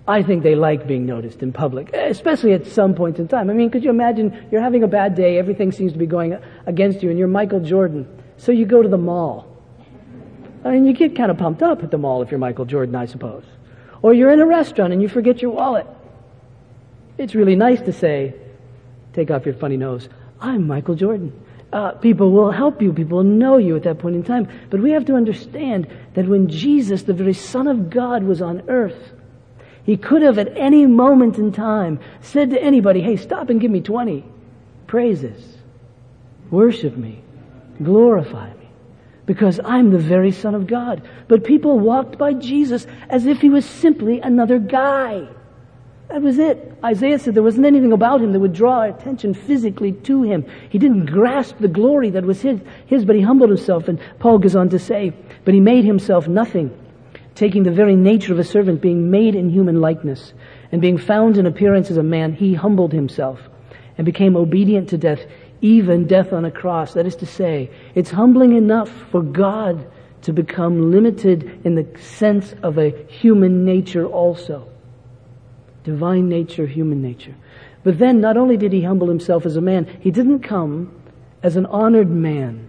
I 0.08 0.24
think 0.24 0.42
they 0.42 0.56
like 0.56 0.88
being 0.88 1.06
noticed 1.06 1.44
in 1.44 1.52
public, 1.52 1.92
especially 1.92 2.54
at 2.54 2.66
some 2.66 2.92
points 2.92 3.20
in 3.20 3.28
time. 3.28 3.48
I 3.50 3.52
mean, 3.52 3.70
could 3.70 3.84
you 3.84 3.90
imagine 3.90 4.48
you're 4.50 4.60
having 4.60 4.82
a 4.82 4.88
bad 4.88 5.14
day, 5.14 5.38
everything 5.38 5.70
seems 5.70 5.92
to 5.92 5.98
be 5.98 6.06
going 6.06 6.36
against 6.66 7.04
you, 7.04 7.10
and 7.10 7.16
you're 7.16 7.28
Michael 7.28 7.60
Jordan, 7.60 8.08
so 8.36 8.50
you 8.50 8.66
go 8.66 8.82
to 8.82 8.88
the 8.88 8.98
mall. 8.98 9.46
I 10.64 10.70
mean, 10.70 10.84
you 10.84 10.92
get 10.92 11.14
kind 11.14 11.30
of 11.30 11.38
pumped 11.38 11.62
up 11.62 11.84
at 11.84 11.92
the 11.92 11.98
mall 11.98 12.20
if 12.20 12.32
you're 12.32 12.40
Michael 12.40 12.64
Jordan, 12.64 12.96
I 12.96 13.06
suppose. 13.06 13.44
Or 14.02 14.12
you're 14.12 14.32
in 14.32 14.40
a 14.40 14.46
restaurant 14.46 14.92
and 14.92 15.00
you 15.00 15.08
forget 15.08 15.40
your 15.40 15.52
wallet. 15.52 15.86
It's 17.16 17.36
really 17.36 17.54
nice 17.54 17.80
to 17.82 17.92
say, 17.92 18.34
take 19.12 19.30
off 19.30 19.46
your 19.46 19.54
funny 19.54 19.76
nose, 19.76 20.08
I'm 20.40 20.66
Michael 20.66 20.96
Jordan. 20.96 21.32
Uh, 21.72 21.92
people 21.92 22.30
will 22.30 22.50
help 22.50 22.82
you. 22.82 22.92
People 22.92 23.18
will 23.18 23.24
know 23.24 23.56
you 23.56 23.74
at 23.76 23.84
that 23.84 23.98
point 23.98 24.14
in 24.14 24.22
time. 24.22 24.46
But 24.68 24.80
we 24.80 24.90
have 24.90 25.06
to 25.06 25.14
understand 25.14 25.86
that 26.14 26.28
when 26.28 26.48
Jesus, 26.48 27.04
the 27.04 27.14
very 27.14 27.32
Son 27.32 27.66
of 27.66 27.88
God, 27.88 28.24
was 28.24 28.42
on 28.42 28.68
earth, 28.68 29.12
he 29.84 29.96
could 29.96 30.22
have 30.22 30.38
at 30.38 30.56
any 30.56 30.86
moment 30.86 31.38
in 31.38 31.50
time 31.50 31.98
said 32.20 32.50
to 32.50 32.62
anybody, 32.62 33.00
hey, 33.00 33.16
stop 33.16 33.48
and 33.48 33.60
give 33.60 33.70
me 33.70 33.80
20 33.80 34.24
praises. 34.86 35.56
Worship 36.50 36.96
me. 36.96 37.22
Glorify 37.82 38.52
me. 38.52 38.68
Because 39.24 39.58
I'm 39.64 39.90
the 39.90 39.98
very 39.98 40.30
Son 40.30 40.54
of 40.54 40.66
God. 40.66 41.08
But 41.26 41.44
people 41.44 41.78
walked 41.78 42.18
by 42.18 42.34
Jesus 42.34 42.86
as 43.08 43.24
if 43.24 43.40
he 43.40 43.48
was 43.48 43.64
simply 43.64 44.20
another 44.20 44.58
guy. 44.58 45.26
That 46.12 46.20
was 46.20 46.38
it. 46.38 46.76
Isaiah 46.84 47.18
said 47.18 47.34
there 47.34 47.42
wasn't 47.42 47.64
anything 47.64 47.90
about 47.90 48.20
him 48.20 48.32
that 48.32 48.40
would 48.40 48.52
draw 48.52 48.82
attention 48.82 49.32
physically 49.32 49.92
to 49.92 50.22
him. 50.22 50.44
He 50.68 50.76
didn't 50.78 51.06
grasp 51.06 51.56
the 51.58 51.68
glory 51.68 52.10
that 52.10 52.26
was 52.26 52.42
his, 52.42 52.60
his, 52.84 53.06
but 53.06 53.16
he 53.16 53.22
humbled 53.22 53.48
himself. 53.48 53.88
And 53.88 53.98
Paul 54.18 54.38
goes 54.38 54.54
on 54.54 54.68
to 54.68 54.78
say, 54.78 55.14
but 55.46 55.54
he 55.54 55.60
made 55.60 55.86
himself 55.86 56.28
nothing 56.28 56.70
taking 57.34 57.62
the 57.62 57.70
very 57.70 57.96
nature 57.96 58.34
of 58.34 58.38
a 58.38 58.44
servant, 58.44 58.82
being 58.82 59.10
made 59.10 59.34
in 59.34 59.48
human 59.48 59.80
likeness, 59.80 60.34
and 60.70 60.82
being 60.82 60.98
found 60.98 61.38
in 61.38 61.46
appearance 61.46 61.90
as 61.90 61.96
a 61.96 62.02
man, 62.02 62.34
he 62.34 62.52
humbled 62.52 62.92
himself 62.92 63.40
and 63.96 64.04
became 64.04 64.36
obedient 64.36 64.90
to 64.90 64.98
death, 64.98 65.20
even 65.62 66.06
death 66.06 66.34
on 66.34 66.44
a 66.44 66.50
cross. 66.50 66.92
That 66.92 67.06
is 67.06 67.16
to 67.16 67.26
say, 67.26 67.70
it's 67.94 68.10
humbling 68.10 68.54
enough 68.54 68.90
for 69.10 69.22
God 69.22 69.90
to 70.22 70.34
become 70.34 70.90
limited 70.90 71.62
in 71.64 71.74
the 71.74 71.86
sense 71.98 72.54
of 72.62 72.76
a 72.76 72.90
human 73.08 73.64
nature 73.64 74.06
also. 74.06 74.68
Divine 75.84 76.28
nature, 76.28 76.66
human 76.66 77.02
nature. 77.02 77.34
But 77.84 77.98
then 77.98 78.20
not 78.20 78.36
only 78.36 78.56
did 78.56 78.72
he 78.72 78.82
humble 78.82 79.08
himself 79.08 79.44
as 79.44 79.56
a 79.56 79.60
man, 79.60 79.86
he 80.00 80.10
didn't 80.10 80.40
come 80.40 80.94
as 81.42 81.56
an 81.56 81.66
honored 81.66 82.10
man. 82.10 82.68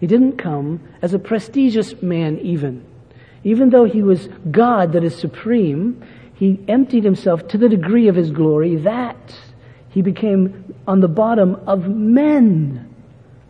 He 0.00 0.06
didn't 0.06 0.36
come 0.36 0.80
as 1.02 1.14
a 1.14 1.18
prestigious 1.18 2.02
man 2.02 2.38
even. 2.40 2.84
Even 3.44 3.70
though 3.70 3.84
he 3.84 4.02
was 4.02 4.28
God 4.50 4.92
that 4.92 5.04
is 5.04 5.16
supreme, 5.16 6.02
he 6.34 6.60
emptied 6.68 7.04
himself 7.04 7.48
to 7.48 7.58
the 7.58 7.68
degree 7.68 8.08
of 8.08 8.14
his 8.14 8.30
glory 8.30 8.76
that 8.76 9.34
he 9.90 10.02
became 10.02 10.74
on 10.86 11.00
the 11.00 11.08
bottom 11.08 11.56
of 11.66 11.88
men, 11.88 12.94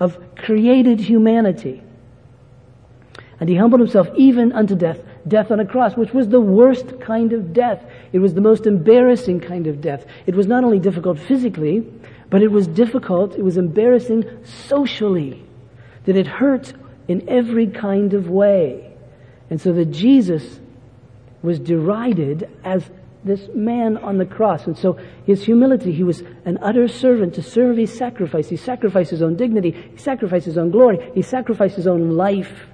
of 0.00 0.18
created 0.37 1.00
humanity. 1.00 1.82
And 3.40 3.49
he 3.49 3.56
humbled 3.56 3.80
himself 3.80 4.08
even 4.16 4.52
unto 4.52 4.75
death, 4.75 5.00
death 5.28 5.50
on 5.50 5.61
a 5.61 5.66
cross, 5.66 5.97
which 5.97 6.12
was 6.12 6.28
the 6.28 6.40
worst 6.40 7.00
kind 7.00 7.32
of 7.32 7.52
death. 7.52 7.85
It 8.12 8.18
was 8.18 8.35
the 8.35 8.40
most 8.40 8.66
embarrassing 8.66 9.40
kind 9.40 9.66
of 9.66 9.80
death. 9.80 10.06
It 10.26 10.35
was 10.35 10.47
not 10.47 10.64
only 10.64 10.78
difficult 10.78 11.18
physically, 11.18 11.87
but 12.30 12.42
it 12.42 12.50
was 12.50 12.66
difficult, 12.66 13.37
it 13.37 13.42
was 13.42 13.56
embarrassing 13.56 14.25
socially, 14.44 15.44
that 16.04 16.16
it 16.16 16.26
hurt 16.26 16.73
in 17.06 17.28
every 17.28 17.66
kind 17.66 18.14
of 18.14 18.28
way. 18.28 18.92
And 19.50 19.61
so 19.61 19.73
that 19.73 19.87
Jesus 19.87 20.61
was 21.42 21.58
derided 21.58 22.49
as 22.64 22.90
this 23.25 23.49
man 23.54 23.97
on 23.97 24.18
the 24.18 24.26
cross. 24.26 24.66
And 24.66 24.76
so 24.76 24.99
his 25.26 25.44
humility, 25.44 25.92
he 25.92 26.04
was 26.04 26.23
an 26.44 26.58
utter 26.62 26.88
servant 26.88 27.35
to 27.35 27.42
serve, 27.42 27.76
he 27.76 27.87
sacrificed. 27.87 28.50
He 28.50 28.56
sacrificed 28.56 29.11
his 29.11 29.23
own 29.23 29.37
dignity, 29.37 29.70
he 29.92 29.97
sacrificed 29.97 30.47
his 30.47 30.58
own 30.58 30.70
glory, 30.70 31.11
he 31.14 31.23
sacrificed 31.23 31.76
his 31.76 31.87
own 31.87 32.16
life. 32.16 32.66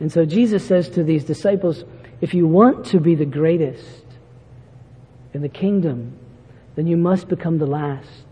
And 0.00 0.10
so 0.10 0.24
Jesus 0.24 0.66
says 0.66 0.88
to 0.90 1.04
these 1.04 1.24
disciples, 1.24 1.84
if 2.20 2.34
you 2.34 2.46
want 2.46 2.86
to 2.86 3.00
be 3.00 3.14
the 3.14 3.24
greatest 3.24 4.04
in 5.32 5.42
the 5.42 5.48
kingdom, 5.48 6.18
then 6.74 6.86
you 6.86 6.96
must 6.96 7.28
become 7.28 7.58
the 7.58 7.66
last, 7.66 8.26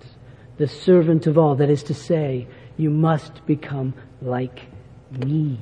the 0.56 0.68
servant 0.68 1.26
of 1.26 1.38
all. 1.38 1.56
That 1.56 1.70
is 1.70 1.82
to 1.84 1.94
say, 1.94 2.48
you 2.76 2.90
must 2.90 3.44
become 3.46 3.94
like 4.20 4.60
me. 5.10 5.58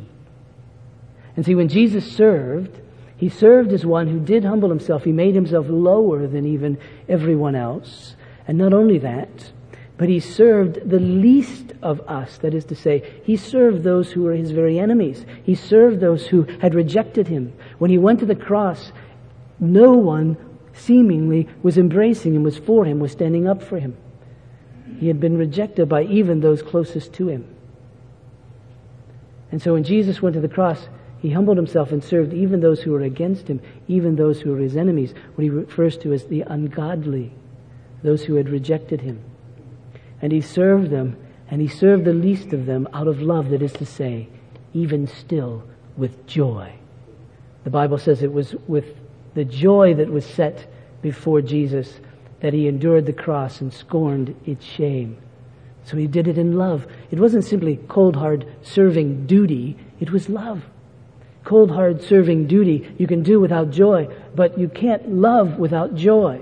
And 1.37 1.45
see, 1.45 1.55
when 1.55 1.69
Jesus 1.69 2.11
served, 2.11 2.81
he 3.17 3.29
served 3.29 3.73
as 3.73 3.85
one 3.85 4.09
who 4.09 4.21
did 4.21 4.45
humble 4.45 4.71
himself. 4.71 5.05
He 5.05 5.13
made 5.13 5.35
himself 5.35 5.67
lower 5.69 6.27
than 6.27 6.47
even 6.47 6.79
everyone 7.09 7.55
else. 7.55 8.17
And 8.49 8.57
not 8.57 8.73
only 8.73 8.99
that, 8.99 9.53
but 10.01 10.09
he 10.09 10.19
served 10.19 10.89
the 10.89 10.99
least 10.99 11.75
of 11.83 12.01
us. 12.09 12.39
That 12.39 12.55
is 12.55 12.65
to 12.65 12.75
say, 12.75 13.21
he 13.23 13.37
served 13.37 13.85
those 13.85 14.11
who 14.11 14.23
were 14.23 14.33
his 14.33 14.51
very 14.51 14.79
enemies. 14.79 15.27
He 15.43 15.55
served 15.55 16.01
those 16.01 16.27
who 16.27 16.45
had 16.63 16.75
rejected 16.75 17.29
him. 17.29 17.53
When 17.77 17.91
he 17.91 17.99
went 17.99 18.21
to 18.21 18.27
the 18.27 18.35
cross, 18.35 18.93
no 19.59 19.93
one 19.93 20.39
seemingly 20.73 21.49
was 21.63 21.77
embracing 21.77 22.35
him, 22.35 22.45
was 22.45 22.57
for 22.57 22.87
him, 22.87 22.99
was 22.99 23.13
standing 23.13 23.47
up 23.47 23.63
for 23.63 23.79
him. 23.79 23.95
He 24.99 25.09
had 25.09 25.21
been 25.21 25.37
rejected 25.37 25.91
by 25.91 26.05
even 26.05 26.41
those 26.41 26.63
closest 26.63 27.13
to 27.15 27.29
him. 27.29 27.55
And 29.53 29.61
so 29.61 29.75
when 29.75 29.85
Jesus 29.85 30.23
went 30.23 30.33
to 30.33 30.41
the 30.41 30.49
cross, 30.49 30.89
he 31.19 31.29
humbled 31.29 31.59
himself 31.59 31.93
and 31.93 32.03
served 32.03 32.33
even 32.33 32.61
those 32.61 32.81
who 32.81 32.93
were 32.93 33.03
against 33.03 33.49
him, 33.49 33.61
even 33.87 34.17
those 34.17 34.41
who 34.41 34.53
were 34.53 34.61
his 34.61 34.79
enemies, 34.79 35.13
what 35.35 35.45
he 35.45 35.51
refers 35.51 35.99
to 35.99 36.15
as 36.15 36.25
the 36.25 36.41
ungodly, 36.41 37.35
those 38.03 38.25
who 38.25 38.37
had 38.37 38.49
rejected 38.49 39.03
him. 39.03 39.23
And 40.23 40.33
he 40.33 40.41
served 40.41 40.91
them, 40.91 41.17
and 41.51 41.61
he 41.61 41.69
served 41.69 42.05
the 42.05 42.13
least 42.13 42.53
of 42.53 42.67
them 42.67 42.89
out 42.93 43.09
of 43.09 43.23
love, 43.23 43.51
that 43.51 43.63
is 43.63 43.73
to 43.75 43.87
say, 43.87 44.29
even 44.73 45.07
still 45.07 45.65
with 45.97 46.27
joy. 46.27 46.73
The 47.65 47.71
Bible 47.71 47.99
says 47.99 48.23
it 48.23 48.33
was 48.33 48.55
with 48.67 48.97
the 49.35 49.45
joy 49.45 49.95
that 49.95 50.11
was 50.11 50.25
set 50.25 50.67
before 51.03 51.41
Jesus 51.41 52.01
that 52.41 52.53
he 52.53 52.69
endured 52.69 53.07
the 53.07 53.13
cross 53.13 53.61
and 53.61 53.73
scorned 53.73 54.35
its 54.47 54.65
shame. 54.65 55.19
So 55.85 55.97
he 55.97 56.07
did 56.07 56.29
it 56.29 56.39
in 56.39 56.57
love. 56.57 56.87
It 57.11 57.19
wasn't 57.19 57.45
simply 57.45 57.79
cold 57.89 58.17
hard 58.17 58.47
serving 58.63 59.27
duty, 59.27 59.77
it 59.99 60.11
was 60.11 60.29
love 60.29 60.65
cold 61.45 61.71
hard 61.71 62.03
serving 62.03 62.47
duty 62.47 62.95
you 62.99 63.07
can 63.07 63.23
do 63.23 63.41
without 63.41 63.71
joy, 63.71 64.09
but 64.35 64.59
you 64.59 64.69
can't 64.69 65.11
love 65.11 65.59
without 65.59 65.95
joy. 65.95 66.41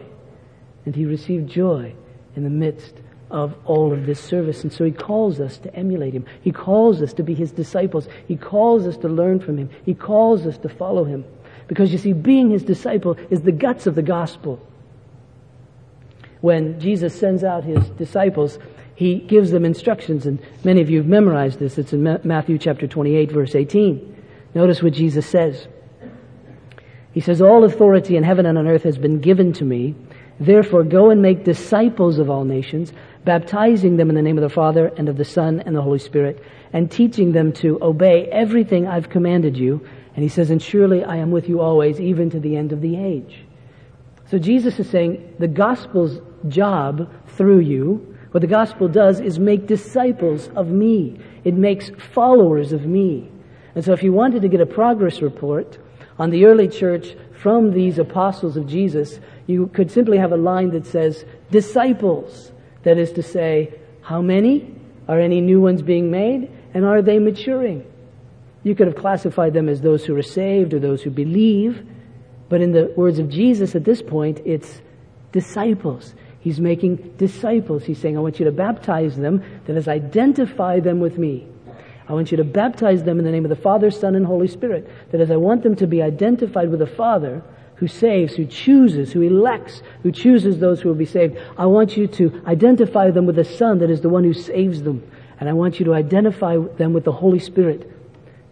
And 0.85 0.95
he 0.95 1.05
received 1.05 1.49
joy 1.49 1.95
in 2.37 2.45
the 2.45 2.51
midst 2.51 2.95
of 3.31 3.55
all 3.65 3.93
of 3.93 4.07
this 4.07 4.21
service. 4.21 4.63
And 4.63 4.73
so 4.73 4.85
he 4.85 4.91
calls 4.91 5.41
us 5.41 5.59
to 5.59 5.75
emulate 5.75 6.15
him. 6.15 6.25
He 6.43 6.53
calls 6.53 7.03
us 7.03 7.13
to 7.15 7.23
be 7.23 7.35
his 7.35 7.53
disciples. 7.53 8.09
He 8.27 8.37
calls 8.37 8.87
us 8.87 8.97
to 8.99 9.09
learn 9.09 9.41
from 9.41 9.59
him. 9.59 9.71
He 9.85 9.95
calls 9.95 10.47
us 10.47 10.59
to 10.59 10.69
follow 10.69 11.05
him. 11.05 11.25
Because 11.67 11.93
you 11.93 11.99
see, 11.99 12.13
being 12.13 12.51
his 12.51 12.63
disciple 12.63 13.17
is 13.31 13.43
the 13.43 13.53
guts 13.53 13.87
of 13.87 13.95
the 13.95 14.03
gospel. 14.03 14.61
When 16.41 16.81
Jesus 16.81 17.19
sends 17.19 17.45
out 17.45 17.65
his 17.65 17.89
disciples, 17.91 18.59
he 18.95 19.19
gives 19.19 19.51
them 19.51 19.65
instructions, 19.65 20.27
and 20.27 20.41
many 20.65 20.81
of 20.81 20.91
you 20.91 20.99
have 20.99 21.07
memorized 21.07 21.59
this. 21.59 21.79
It's 21.79 21.93
in 21.93 22.03
Matthew 22.25 22.59
chapter 22.59 22.87
28, 22.87 23.31
verse 23.31 23.55
18. 23.55 24.17
Notice 24.55 24.83
what 24.83 24.93
Jesus 24.93 25.27
says. 25.27 25.69
He 27.13 27.21
says, 27.21 27.41
All 27.41 27.65
authority 27.65 28.17
in 28.17 28.25
heaven 28.25 28.47
and 28.47 28.59
on 28.59 28.67
earth 28.67 28.83
has 28.85 28.99
been 28.99 29.21
given 29.21 29.53
to 29.55 29.65
me. 29.65 29.95
Therefore, 30.41 30.85
go 30.85 31.11
and 31.11 31.21
make 31.21 31.45
disciples 31.45 32.19
of 32.19 32.31
all 32.31 32.45
nations, 32.45 32.93
baptizing 33.29 33.99
them 33.99 34.09
in 34.09 34.17
the 34.17 34.23
name 34.23 34.39
of 34.39 34.43
the 34.43 34.49
Father 34.49 34.87
and 34.97 35.07
of 35.07 35.19
the 35.19 35.25
Son 35.25 35.61
and 35.61 35.77
the 35.77 35.83
Holy 35.83 35.99
Spirit, 35.99 36.43
and 36.73 36.91
teaching 36.91 37.33
them 37.33 37.53
to 37.53 37.79
obey 37.83 38.25
everything 38.33 38.87
I've 38.87 39.11
commanded 39.11 39.55
you. 39.55 39.87
And 40.15 40.23
he 40.23 40.31
says, 40.31 40.49
And 40.49 40.63
surely 40.63 41.05
I 41.05 41.17
am 41.17 41.31
with 41.31 41.47
you 41.47 41.61
always, 41.61 42.01
even 42.01 42.31
to 42.31 42.41
the 42.41 42.57
end 42.57 42.73
of 42.73 42.81
the 42.81 42.97
age. 42.97 43.45
So 44.31 44.39
Jesus 44.39 44.81
is 44.81 44.89
saying 44.89 45.35
the 45.39 45.47
gospel's 45.47 46.23
job 46.49 47.13
through 47.37 47.61
you, 47.61 48.17
what 48.31 48.41
the 48.41 48.47
gospel 48.47 48.89
does 48.89 49.21
is 49.21 49.39
make 49.39 49.67
disciples 49.67 50.49
of 50.57 50.69
me. 50.69 51.21
It 51.45 51.53
makes 51.53 51.91
followers 52.15 52.73
of 52.73 52.87
me. 52.87 53.31
And 53.75 53.85
so 53.85 53.93
if 53.93 54.03
you 54.03 54.15
wanted 54.15 54.41
to 54.41 54.49
get 54.49 54.63
a 54.63 54.67
progress 54.67 55.21
report 55.21 55.77
on 56.19 56.31
the 56.31 56.47
early 56.47 56.69
church 56.69 57.15
from 57.33 57.73
these 57.73 57.99
apostles 57.99 58.57
of 58.57 58.67
Jesus, 58.67 59.21
you 59.47 59.67
could 59.67 59.91
simply 59.91 60.17
have 60.17 60.33
a 60.33 60.39
line 60.39 60.71
that 60.71 60.87
says, 60.87 61.27
disciples. 61.51 62.53
That 62.89 62.97
is 62.97 63.13
to 63.13 63.23
say, 63.23 63.75
how 64.01 64.23
many? 64.23 64.75
Are 65.09 65.21
any 65.21 65.43
new 65.43 65.61
ones 65.61 65.83
being 65.83 66.11
made? 66.11 66.51
And 66.73 66.87
are 66.87 67.03
they 67.03 67.19
maturing? 67.19 67.85
You 68.63 68.75
could 68.75 68.87
have 68.87 68.97
classified 68.97 69.53
them 69.53 69.69
as 69.69 69.83
those 69.83 70.07
who 70.07 70.17
are 70.17 70.23
saved 70.23 70.73
or 70.73 70.79
those 70.79 71.03
who 71.03 71.11
believe. 71.11 71.87
But 72.49 72.63
in 72.63 72.73
the 72.73 72.91
words 72.97 73.19
of 73.19 73.29
Jesus 73.29 73.75
at 73.75 73.85
this 73.85 74.01
point, 74.01 74.41
it's 74.47 74.81
disciples. 75.33 76.15
He's 76.41 76.61
making 76.61 76.97
disciples. 77.19 77.85
He's 77.85 77.99
saying, 77.99 78.17
I 78.17 78.21
want 78.21 78.39
you 78.39 78.47
to 78.47 78.53
baptize 78.53 79.19
them, 79.19 79.45
that 79.67 79.77
is, 79.77 79.87
identify 79.87 80.81
them 80.81 80.99
with 80.99 81.19
me. 81.19 81.47
I 82.09 82.15
want 82.15 82.31
you 82.31 82.39
to 82.39 82.45
baptize 82.45 83.05
them 83.05 83.19
in 83.19 83.27
the 83.27 83.31
name 83.31 83.45
of 83.45 83.51
the 83.51 83.63
Father, 83.63 83.91
Son, 83.91 84.15
and 84.15 84.25
Holy 84.25 84.49
Spirit. 84.49 84.89
That 85.13 85.21
as 85.21 85.31
I 85.31 85.37
want 85.37 85.63
them 85.63 85.77
to 85.77 85.87
be 85.87 86.01
identified 86.01 86.71
with 86.71 86.81
the 86.81 86.87
Father, 86.87 87.43
who 87.79 87.89
saves, 87.89 88.35
who 88.35 88.45
chooses, 88.45 89.13
who 89.13 89.23
elects, 89.23 89.83
who 90.03 90.13
chooses 90.13 90.59
those 90.59 90.81
who 90.81 90.89
will 90.89 90.97
be 90.97 91.07
saved. 91.07 91.39
I 91.57 91.67
want 91.67 91.97
you 91.97 92.07
to 92.07 92.43
identify 92.47 93.11
them 93.11 93.27
with 93.27 93.37
the 93.37 93.45
Son 93.45 93.79
that 93.79 93.91
is 93.91 94.01
the 94.01 94.09
one 94.09 94.25
who 94.25 94.35
saves 94.35 94.83
them. 94.83 95.09
And 95.41 95.49
I 95.49 95.53
want 95.53 95.79
you 95.79 95.85
to 95.87 95.95
identify 95.95 96.57
them 96.57 96.93
with 96.93 97.05
the 97.05 97.13
Holy 97.13 97.39
Spirit 97.39 97.91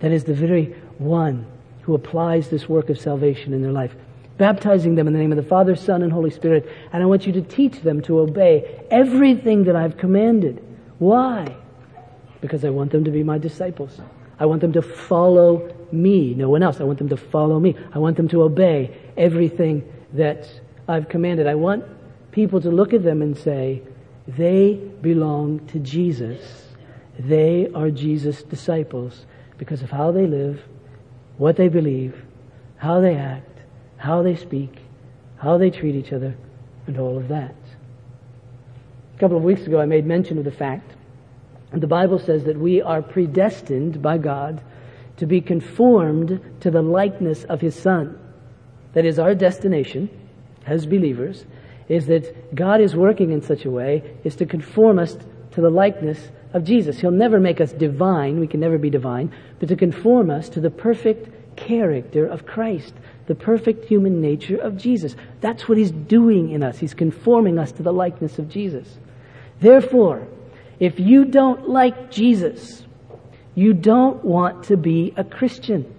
that 0.00 0.12
is 0.12 0.24
the 0.24 0.34
very 0.34 0.74
one 0.98 1.46
who 1.82 1.94
applies 1.94 2.48
this 2.48 2.68
work 2.68 2.90
of 2.90 2.98
salvation 2.98 3.52
in 3.52 3.62
their 3.62 3.72
life. 3.72 3.94
Baptizing 4.38 4.94
them 4.94 5.06
in 5.06 5.12
the 5.12 5.18
name 5.18 5.32
of 5.32 5.36
the 5.36 5.42
Father, 5.42 5.74
Son, 5.74 6.02
and 6.02 6.12
Holy 6.12 6.30
Spirit. 6.30 6.70
And 6.92 7.02
I 7.02 7.06
want 7.06 7.26
you 7.26 7.32
to 7.32 7.42
teach 7.42 7.80
them 7.80 8.02
to 8.02 8.20
obey 8.20 8.84
everything 8.90 9.64
that 9.64 9.76
I've 9.76 9.96
commanded. 9.96 10.62
Why? 10.98 11.56
because 12.40 12.64
I 12.64 12.70
want 12.70 12.92
them 12.92 13.04
to 13.04 13.10
be 13.10 13.22
my 13.22 13.38
disciples. 13.38 14.00
I 14.38 14.46
want 14.46 14.60
them 14.60 14.72
to 14.74 14.82
follow 14.82 15.74
me, 15.92 16.34
no 16.34 16.48
one 16.48 16.62
else. 16.62 16.80
I 16.80 16.84
want 16.84 16.98
them 16.98 17.08
to 17.08 17.16
follow 17.16 17.58
me. 17.58 17.76
I 17.92 17.98
want 17.98 18.16
them 18.16 18.28
to 18.28 18.42
obey 18.42 18.96
everything 19.16 19.90
that 20.12 20.48
I've 20.88 21.08
commanded. 21.08 21.46
I 21.46 21.54
want 21.54 21.84
people 22.32 22.60
to 22.60 22.70
look 22.70 22.92
at 22.92 23.02
them 23.02 23.22
and 23.22 23.36
say, 23.36 23.82
they 24.28 24.74
belong 24.74 25.66
to 25.68 25.78
Jesus. 25.78 26.40
They 27.18 27.68
are 27.74 27.90
Jesus' 27.90 28.42
disciples 28.42 29.26
because 29.58 29.82
of 29.82 29.90
how 29.90 30.12
they 30.12 30.26
live, 30.26 30.62
what 31.38 31.56
they 31.56 31.68
believe, 31.68 32.24
how 32.76 33.00
they 33.00 33.14
act, 33.14 33.58
how 33.96 34.22
they 34.22 34.36
speak, 34.36 34.78
how 35.38 35.58
they 35.58 35.70
treat 35.70 35.94
each 35.94 36.12
other, 36.12 36.36
and 36.86 36.98
all 36.98 37.16
of 37.16 37.28
that. 37.28 37.54
A 39.14 39.18
couple 39.18 39.36
of 39.36 39.42
weeks 39.42 39.62
ago, 39.62 39.80
I 39.80 39.86
made 39.86 40.04
mention 40.04 40.38
of 40.38 40.44
the 40.44 40.50
fact 40.50 40.92
the 41.72 41.86
Bible 41.86 42.18
says 42.18 42.44
that 42.44 42.58
we 42.58 42.80
are 42.80 43.02
predestined 43.02 44.00
by 44.00 44.18
God 44.18 44.62
to 45.16 45.26
be 45.26 45.40
conformed 45.40 46.40
to 46.60 46.70
the 46.70 46.82
likeness 46.82 47.44
of 47.44 47.60
His 47.60 47.74
Son. 47.74 48.18
That 48.92 49.04
is 49.04 49.18
our 49.18 49.34
destination 49.34 50.10
as 50.66 50.86
believers, 50.86 51.44
is 51.88 52.06
that 52.06 52.54
God 52.54 52.80
is 52.80 52.96
working 52.96 53.30
in 53.30 53.42
such 53.42 53.64
a 53.64 53.70
way 53.70 54.02
is 54.24 54.36
to 54.36 54.46
conform 54.46 54.98
us 54.98 55.16
to 55.52 55.60
the 55.60 55.70
likeness 55.70 56.18
of 56.52 56.64
Jesus. 56.64 57.00
He'll 57.00 57.10
never 57.10 57.38
make 57.38 57.60
us 57.60 57.72
divine, 57.72 58.40
we 58.40 58.46
can 58.46 58.60
never 58.60 58.78
be 58.78 58.90
divine, 58.90 59.32
but 59.58 59.68
to 59.68 59.76
conform 59.76 60.30
us 60.30 60.48
to 60.50 60.60
the 60.60 60.70
perfect 60.70 61.56
character 61.56 62.26
of 62.26 62.46
Christ, 62.46 62.94
the 63.26 63.34
perfect 63.34 63.86
human 63.86 64.20
nature 64.20 64.58
of 64.58 64.76
Jesus. 64.76 65.16
That's 65.40 65.68
what 65.68 65.78
He's 65.78 65.90
doing 65.90 66.50
in 66.50 66.62
us. 66.62 66.78
He's 66.78 66.94
conforming 66.94 67.58
us 67.58 67.72
to 67.72 67.82
the 67.82 67.92
likeness 67.92 68.38
of 68.38 68.48
Jesus. 68.48 68.98
Therefore, 69.60 70.26
if 70.78 71.00
you 71.00 71.24
don't 71.24 71.68
like 71.68 72.10
Jesus, 72.10 72.84
you 73.56 73.72
don't 73.72 74.24
want 74.24 74.64
to 74.64 74.76
be 74.76 75.12
a 75.16 75.24
Christian. 75.24 75.92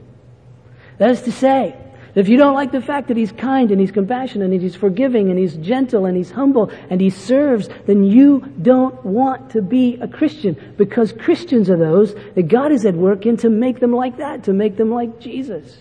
That 1.00 1.10
is 1.10 1.24
to 1.24 1.32
say, 1.34 1.76
if 2.16 2.30
you 2.30 2.38
don't 2.38 2.54
like 2.54 2.72
the 2.72 2.82
fact 2.82 3.10
that 3.10 3.18
he's 3.18 3.32
kind 3.32 3.70
and 3.72 3.82
he's 3.82 3.92
compassionate 3.92 4.52
and 4.52 4.62
he's 4.62 4.76
forgiving 4.76 5.30
and 5.30 5.38
he's 5.38 5.56
gentle 5.58 6.06
and 6.06 6.16
he's 6.16 6.32
humble 6.32 6.72
and 6.90 7.02
he 7.02 7.10
serves, 7.10 7.68
then 7.86 8.04
you 8.04 8.40
don't 8.62 9.06
want 9.06 9.52
to 9.52 9.62
be 9.62 9.98
a 10.02 10.08
Christian 10.08 10.76
because 10.78 11.12
Christians 11.12 11.70
are 11.70 11.78
those 11.78 12.16
that 12.36 12.48
God 12.48 12.72
is 12.72 12.86
at 12.86 12.96
work 12.96 13.26
in 13.26 13.38
to 13.38 13.50
make 13.50 13.80
them 13.80 13.92
like 13.92 14.18
that, 14.18 14.46
to 14.46 14.54
make 14.54 14.78
them 14.78 14.92
like 14.92 15.20
Jesus. 15.20 15.78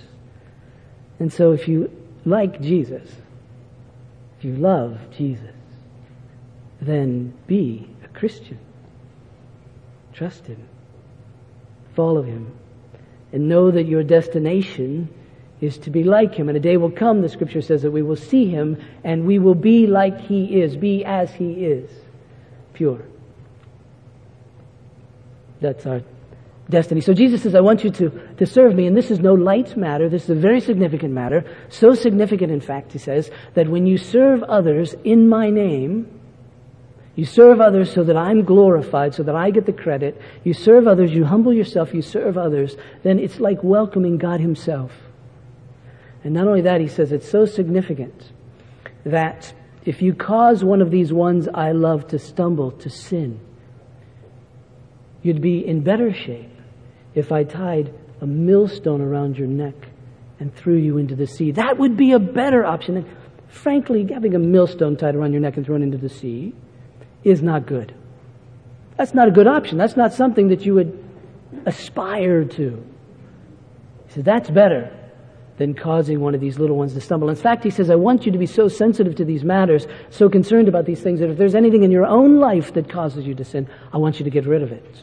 And 1.18 1.32
so 1.32 1.52
if 1.52 1.68
you 1.68 1.90
like 2.24 2.60
Jesus, 2.60 3.08
if 4.38 4.44
you 4.44 4.56
love 4.56 4.98
Jesus, 5.16 5.54
then 6.80 7.32
be 7.46 7.88
a 8.04 8.08
Christian. 8.08 8.58
Trust 10.12 10.46
Him. 10.46 10.68
Follow 11.96 12.22
Him. 12.22 12.56
And 13.32 13.48
know 13.48 13.72
that 13.72 13.86
your 13.86 14.04
destination 14.04 15.12
is 15.60 15.78
to 15.78 15.90
be 15.90 16.04
like 16.04 16.34
him. 16.34 16.48
And 16.48 16.56
a 16.56 16.60
day 16.60 16.76
will 16.76 16.90
come, 16.90 17.22
the 17.22 17.28
scripture 17.28 17.62
says, 17.62 17.82
that 17.82 17.90
we 17.90 18.02
will 18.02 18.16
see 18.16 18.46
him 18.46 18.76
and 19.04 19.26
we 19.26 19.38
will 19.38 19.54
be 19.54 19.86
like 19.86 20.20
he 20.20 20.60
is, 20.60 20.76
be 20.76 21.04
as 21.04 21.32
he 21.32 21.52
is, 21.52 21.90
pure. 22.74 23.02
That's 25.60 25.86
our 25.86 26.02
destiny. 26.68 27.00
So 27.00 27.14
Jesus 27.14 27.42
says, 27.42 27.54
I 27.54 27.60
want 27.60 27.84
you 27.84 27.90
to, 27.90 28.10
to 28.36 28.46
serve 28.46 28.74
me, 28.74 28.86
and 28.86 28.96
this 28.96 29.10
is 29.10 29.20
no 29.20 29.32
light 29.32 29.76
matter. 29.76 30.08
This 30.08 30.24
is 30.24 30.30
a 30.30 30.34
very 30.34 30.60
significant 30.60 31.14
matter. 31.14 31.44
So 31.70 31.94
significant, 31.94 32.52
in 32.52 32.60
fact, 32.60 32.92
he 32.92 32.98
says, 32.98 33.30
that 33.54 33.68
when 33.68 33.86
you 33.86 33.96
serve 33.96 34.42
others 34.42 34.94
in 35.04 35.28
my 35.28 35.48
name, 35.48 36.15
you 37.16 37.24
serve 37.24 37.62
others 37.62 37.92
so 37.92 38.04
that 38.04 38.16
I'm 38.16 38.44
glorified, 38.44 39.14
so 39.14 39.22
that 39.22 39.34
I 39.34 39.50
get 39.50 39.64
the 39.64 39.72
credit. 39.72 40.20
You 40.44 40.52
serve 40.52 40.86
others, 40.86 41.10
you 41.12 41.24
humble 41.24 41.52
yourself, 41.52 41.94
you 41.94 42.02
serve 42.02 42.36
others, 42.36 42.76
then 43.02 43.18
it's 43.18 43.40
like 43.40 43.64
welcoming 43.64 44.18
God 44.18 44.38
himself. 44.38 44.92
And 46.22 46.34
not 46.34 46.46
only 46.46 46.60
that, 46.60 46.82
he 46.82 46.88
says 46.88 47.12
it's 47.12 47.28
so 47.28 47.46
significant 47.46 48.32
that 49.04 49.54
if 49.86 50.02
you 50.02 50.12
cause 50.12 50.62
one 50.62 50.82
of 50.82 50.90
these 50.90 51.10
ones 51.10 51.48
I 51.48 51.72
love 51.72 52.06
to 52.08 52.18
stumble, 52.18 52.72
to 52.72 52.90
sin, 52.90 53.40
you'd 55.22 55.40
be 55.40 55.66
in 55.66 55.80
better 55.80 56.12
shape 56.12 56.50
if 57.14 57.32
I 57.32 57.44
tied 57.44 57.94
a 58.20 58.26
millstone 58.26 59.00
around 59.00 59.38
your 59.38 59.48
neck 59.48 59.74
and 60.38 60.54
threw 60.54 60.76
you 60.76 60.98
into 60.98 61.16
the 61.16 61.26
sea. 61.26 61.52
That 61.52 61.78
would 61.78 61.96
be 61.96 62.12
a 62.12 62.18
better 62.18 62.66
option. 62.66 62.98
And 62.98 63.06
frankly, 63.48 64.06
having 64.12 64.34
a 64.34 64.38
millstone 64.38 64.98
tied 64.98 65.14
around 65.14 65.32
your 65.32 65.40
neck 65.40 65.56
and 65.56 65.64
thrown 65.64 65.82
into 65.82 65.96
the 65.96 66.10
sea 66.10 66.52
is 67.26 67.42
not 67.42 67.66
good. 67.66 67.94
That's 68.96 69.12
not 69.12 69.28
a 69.28 69.30
good 69.30 69.46
option. 69.46 69.76
That's 69.76 69.96
not 69.96 70.14
something 70.14 70.48
that 70.48 70.64
you 70.64 70.74
would 70.74 71.04
aspire 71.66 72.44
to. 72.44 72.84
He 74.06 74.12
says, 74.12 74.24
that's 74.24 74.48
better 74.48 74.92
than 75.58 75.74
causing 75.74 76.20
one 76.20 76.34
of 76.34 76.40
these 76.40 76.58
little 76.58 76.76
ones 76.76 76.94
to 76.94 77.00
stumble. 77.00 77.28
In 77.28 77.36
fact, 77.36 77.64
he 77.64 77.70
says, 77.70 77.90
I 77.90 77.96
want 77.96 78.26
you 78.26 78.32
to 78.32 78.38
be 78.38 78.46
so 78.46 78.68
sensitive 78.68 79.16
to 79.16 79.24
these 79.24 79.44
matters, 79.44 79.86
so 80.10 80.28
concerned 80.28 80.68
about 80.68 80.86
these 80.86 81.00
things, 81.00 81.20
that 81.20 81.30
if 81.30 81.36
there's 81.36 81.54
anything 81.54 81.82
in 81.82 81.90
your 81.90 82.06
own 82.06 82.38
life 82.38 82.72
that 82.74 82.88
causes 82.88 83.26
you 83.26 83.34
to 83.34 83.44
sin, 83.44 83.68
I 83.92 83.98
want 83.98 84.18
you 84.18 84.24
to 84.24 84.30
get 84.30 84.46
rid 84.46 84.62
of 84.62 84.72
it 84.72 85.02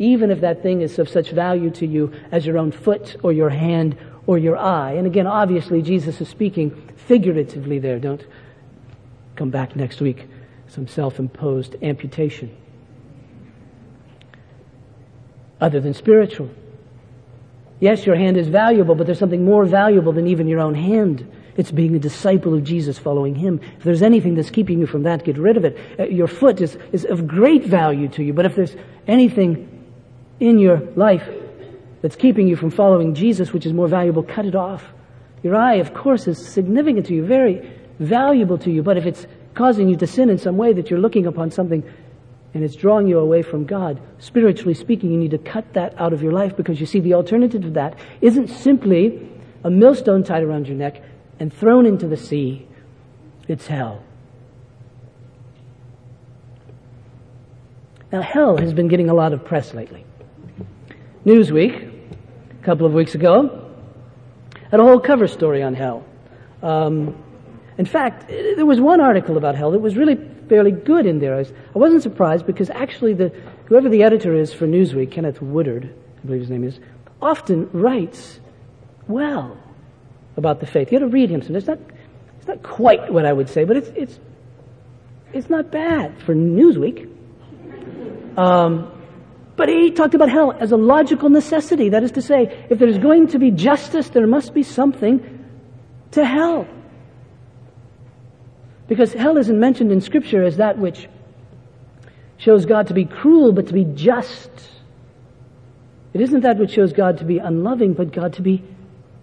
even 0.00 0.30
if 0.30 0.40
that 0.40 0.62
thing 0.62 0.80
is 0.80 0.98
of 0.98 1.10
such 1.10 1.30
value 1.30 1.68
to 1.68 1.86
you 1.86 2.10
as 2.32 2.46
your 2.46 2.56
own 2.56 2.72
foot 2.72 3.16
or 3.22 3.32
your 3.32 3.50
hand 3.50 3.94
or 4.26 4.38
your 4.38 4.56
eye. 4.56 4.92
And 4.92 5.06
again, 5.06 5.26
obviously, 5.26 5.82
Jesus 5.82 6.18
is 6.22 6.28
speaking 6.28 6.70
figuratively 6.96 7.78
there. 7.78 7.98
Don't 7.98 8.24
come 9.36 9.50
back 9.50 9.76
next 9.76 10.00
week, 10.00 10.26
some 10.70 10.86
self 10.86 11.18
imposed 11.18 11.76
amputation. 11.82 12.56
Other 15.60 15.80
than 15.80 15.94
spiritual. 15.94 16.48
Yes, 17.80 18.06
your 18.06 18.16
hand 18.16 18.36
is 18.36 18.48
valuable, 18.48 18.94
but 18.94 19.06
there's 19.06 19.18
something 19.18 19.44
more 19.44 19.64
valuable 19.64 20.12
than 20.12 20.26
even 20.26 20.48
your 20.48 20.60
own 20.60 20.74
hand. 20.74 21.30
It's 21.56 21.70
being 21.70 21.94
a 21.96 21.98
disciple 21.98 22.54
of 22.54 22.62
Jesus, 22.62 22.98
following 22.98 23.34
Him. 23.34 23.60
If 23.78 23.84
there's 23.84 24.02
anything 24.02 24.34
that's 24.34 24.50
keeping 24.50 24.78
you 24.78 24.86
from 24.86 25.02
that, 25.02 25.24
get 25.24 25.36
rid 25.36 25.56
of 25.56 25.64
it. 25.64 25.78
Uh, 25.98 26.04
your 26.04 26.26
foot 26.26 26.60
is, 26.60 26.78
is 26.92 27.04
of 27.04 27.26
great 27.26 27.64
value 27.64 28.08
to 28.08 28.22
you, 28.22 28.32
but 28.32 28.46
if 28.46 28.54
there's 28.54 28.76
anything 29.06 29.66
in 30.38 30.58
your 30.58 30.80
life 30.94 31.28
that's 32.00 32.16
keeping 32.16 32.46
you 32.46 32.56
from 32.56 32.70
following 32.70 33.14
Jesus, 33.14 33.52
which 33.52 33.66
is 33.66 33.72
more 33.72 33.88
valuable, 33.88 34.22
cut 34.22 34.46
it 34.46 34.54
off. 34.54 34.84
Your 35.42 35.56
eye, 35.56 35.76
of 35.76 35.92
course, 35.92 36.28
is 36.28 36.46
significant 36.46 37.06
to 37.06 37.14
you, 37.14 37.26
very 37.26 37.70
valuable 37.98 38.58
to 38.58 38.70
you, 38.70 38.82
but 38.82 38.96
if 38.96 39.04
it's 39.04 39.26
causing 39.54 39.88
you 39.88 39.96
to 39.96 40.06
sin 40.06 40.30
in 40.30 40.38
some 40.38 40.56
way 40.56 40.72
that 40.72 40.90
you're 40.90 41.00
looking 41.00 41.26
upon 41.26 41.50
something 41.50 41.82
and 42.52 42.64
it's 42.64 42.74
drawing 42.74 43.06
you 43.06 43.18
away 43.18 43.42
from 43.42 43.64
God, 43.64 44.00
spiritually 44.18 44.74
speaking, 44.74 45.12
you 45.12 45.18
need 45.18 45.30
to 45.30 45.38
cut 45.38 45.72
that 45.74 45.94
out 46.00 46.12
of 46.12 46.22
your 46.22 46.32
life 46.32 46.56
because 46.56 46.80
you 46.80 46.86
see 46.86 47.00
the 47.00 47.14
alternative 47.14 47.62
to 47.62 47.70
that 47.70 47.96
isn't 48.20 48.48
simply 48.48 49.28
a 49.62 49.70
millstone 49.70 50.24
tied 50.24 50.42
around 50.42 50.66
your 50.66 50.76
neck 50.76 51.02
and 51.38 51.52
thrown 51.52 51.86
into 51.86 52.08
the 52.08 52.16
sea. 52.16 52.66
It's 53.46 53.66
hell. 53.66 54.02
Now, 58.12 58.22
hell 58.22 58.56
has 58.56 58.72
been 58.72 58.88
getting 58.88 59.08
a 59.08 59.14
lot 59.14 59.32
of 59.32 59.44
press 59.44 59.72
lately. 59.72 60.04
Newsweek, 61.24 61.92
a 62.50 62.64
couple 62.64 62.84
of 62.84 62.92
weeks 62.92 63.14
ago, 63.14 63.70
had 64.70 64.80
a 64.80 64.82
whole 64.82 64.98
cover 64.98 65.28
story 65.28 65.62
on 65.62 65.74
hell. 65.74 66.04
Um, 66.62 67.16
in 67.80 67.86
fact, 67.86 68.28
there 68.28 68.66
was 68.66 68.78
one 68.78 69.00
article 69.00 69.38
about 69.38 69.54
hell 69.54 69.70
that 69.70 69.78
was 69.78 69.96
really 69.96 70.16
fairly 70.50 70.70
good 70.70 71.06
in 71.06 71.18
there. 71.18 71.36
I, 71.36 71.38
was, 71.38 71.52
I 71.74 71.78
wasn't 71.78 72.02
surprised 72.02 72.44
because 72.44 72.68
actually, 72.68 73.14
the, 73.14 73.30
whoever 73.64 73.88
the 73.88 74.02
editor 74.02 74.34
is 74.34 74.52
for 74.52 74.66
Newsweek, 74.66 75.10
Kenneth 75.10 75.40
Woodward, 75.40 75.90
I 76.18 76.26
believe 76.26 76.42
his 76.42 76.50
name 76.50 76.64
is, 76.64 76.78
often 77.22 77.70
writes 77.72 78.38
well 79.08 79.56
about 80.36 80.60
the 80.60 80.66
faith. 80.66 80.92
You 80.92 80.98
got 80.98 81.06
to 81.06 81.10
read 81.10 81.30
him. 81.30 81.40
So 81.40 81.54
it's 81.54 81.66
not, 81.66 81.78
it's 82.36 82.46
not 82.46 82.62
quite 82.62 83.10
what 83.10 83.24
I 83.24 83.32
would 83.32 83.48
say, 83.48 83.64
but 83.64 83.78
it's, 83.78 83.88
it's, 83.96 84.20
it's 85.32 85.48
not 85.48 85.70
bad 85.70 86.20
for 86.20 86.34
Newsweek. 86.34 87.08
Um, 88.36 88.92
but 89.56 89.70
he 89.70 89.90
talked 89.90 90.12
about 90.12 90.28
hell 90.28 90.52
as 90.52 90.70
a 90.70 90.76
logical 90.76 91.30
necessity. 91.30 91.88
That 91.88 92.02
is 92.02 92.12
to 92.12 92.20
say, 92.20 92.66
if 92.68 92.78
there's 92.78 92.98
going 92.98 93.28
to 93.28 93.38
be 93.38 93.50
justice, 93.50 94.10
there 94.10 94.26
must 94.26 94.52
be 94.52 94.64
something 94.64 95.46
to 96.10 96.26
hell. 96.26 96.68
Because 98.90 99.12
hell 99.12 99.36
isn't 99.36 99.60
mentioned 99.60 99.92
in 99.92 100.00
Scripture 100.00 100.42
as 100.42 100.56
that 100.56 100.76
which 100.76 101.08
shows 102.38 102.66
God 102.66 102.88
to 102.88 102.92
be 102.92 103.04
cruel, 103.04 103.52
but 103.52 103.68
to 103.68 103.72
be 103.72 103.84
just. 103.84 104.50
It 106.12 106.20
isn't 106.20 106.40
that 106.40 106.58
which 106.58 106.72
shows 106.72 106.92
God 106.92 107.16
to 107.18 107.24
be 107.24 107.38
unloving, 107.38 107.92
but 107.92 108.10
God 108.10 108.32
to 108.32 108.42
be 108.42 108.64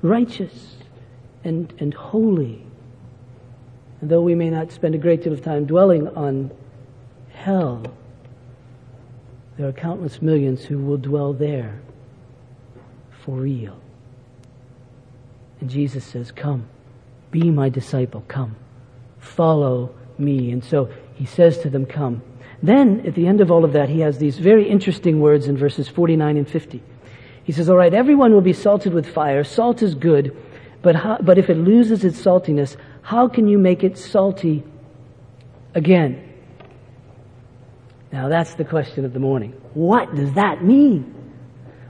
righteous 0.01 0.77
and, 1.43 1.73
and 1.79 1.93
holy. 1.93 2.65
And 3.99 4.09
though 4.09 4.21
we 4.21 4.35
may 4.35 4.49
not 4.49 4.71
spend 4.71 4.95
a 4.95 4.97
great 4.97 5.21
deal 5.21 5.33
of 5.33 5.41
time 5.41 5.65
dwelling 5.65 6.07
on 6.15 6.49
hell, 7.33 7.83
there 9.57 9.67
are 9.67 9.73
countless 9.73 10.21
millions 10.21 10.63
who 10.63 10.77
will 10.77 10.95
dwell 10.95 11.33
there 11.33 11.81
for 13.19 13.35
real. 13.35 13.77
And 15.59 15.69
Jesus 15.69 16.05
says, 16.05 16.31
Come, 16.31 16.69
be 17.31 17.51
my 17.51 17.67
disciple, 17.67 18.23
come, 18.29 18.55
follow 19.27 19.93
me. 20.17 20.51
And 20.51 20.63
so 20.63 20.89
he 21.15 21.25
says 21.25 21.59
to 21.59 21.69
them, 21.69 21.85
Come. 21.85 22.21
Then, 22.61 23.05
at 23.05 23.13
the 23.13 23.27
end 23.27 23.41
of 23.41 23.51
all 23.51 23.63
of 23.63 23.73
that, 23.73 23.89
he 23.89 23.99
has 23.99 24.17
these 24.17 24.39
very 24.39 24.67
interesting 24.67 25.19
words 25.19 25.47
in 25.47 25.57
verses 25.57 25.87
49 25.87 26.37
and 26.37 26.49
50. 26.49 26.81
He 27.43 27.51
says, 27.51 27.69
All 27.69 27.77
right, 27.77 27.93
everyone 27.93 28.33
will 28.33 28.41
be 28.41 28.53
salted 28.53 28.93
with 28.93 29.07
fire. 29.07 29.43
Salt 29.43 29.81
is 29.83 29.95
good, 29.95 30.35
but, 30.81 30.95
how, 30.95 31.17
but 31.21 31.37
if 31.37 31.49
it 31.49 31.57
loses 31.57 32.03
its 32.03 32.21
saltiness, 32.21 32.75
how 33.01 33.27
can 33.27 33.47
you 33.47 33.57
make 33.57 33.83
it 33.83 33.97
salty 33.97 34.63
again? 35.75 36.23
Now 38.11 38.29
that's 38.29 38.55
the 38.55 38.65
question 38.65 39.05
of 39.05 39.13
the 39.13 39.19
morning. 39.19 39.51
What 39.73 40.15
does 40.15 40.33
that 40.33 40.63
mean? 40.63 41.13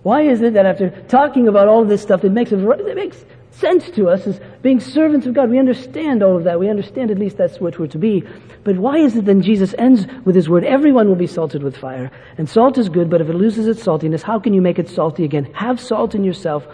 Why 0.03 0.21
is 0.23 0.41
it 0.41 0.53
that 0.53 0.65
after 0.65 0.89
talking 1.07 1.47
about 1.47 1.67
all 1.67 1.85
this 1.85 2.01
stuff, 2.01 2.23
it 2.23 2.31
makes, 2.31 2.51
it 2.51 2.95
makes 2.95 3.23
sense 3.51 3.89
to 3.91 4.09
us 4.09 4.25
as 4.27 4.39
being 4.61 4.79
servants 4.79 5.25
of 5.27 5.33
God? 5.33 5.49
We 5.49 5.59
understand 5.59 6.23
all 6.23 6.37
of 6.37 6.43
that. 6.45 6.59
We 6.59 6.69
understand 6.69 7.11
at 7.11 7.19
least 7.19 7.37
that's 7.37 7.59
what 7.59 7.77
we're 7.79 7.87
to 7.87 7.97
be. 7.97 8.23
But 8.63 8.77
why 8.77 8.97
is 8.97 9.15
it 9.15 9.25
then 9.25 9.41
Jesus 9.41 9.75
ends 9.77 10.05
with 10.25 10.35
his 10.35 10.49
word, 10.49 10.63
everyone 10.63 11.07
will 11.07 11.15
be 11.15 11.27
salted 11.27 11.63
with 11.63 11.77
fire. 11.77 12.11
And 12.37 12.49
salt 12.49 12.77
is 12.77 12.89
good, 12.89 13.09
but 13.09 13.21
if 13.21 13.29
it 13.29 13.33
loses 13.33 13.67
its 13.67 13.83
saltiness, 13.83 14.21
how 14.21 14.39
can 14.39 14.53
you 14.53 14.61
make 14.61 14.79
it 14.79 14.89
salty 14.89 15.23
again? 15.23 15.45
Have 15.53 15.79
salt 15.79 16.15
in 16.15 16.23
yourself 16.23 16.65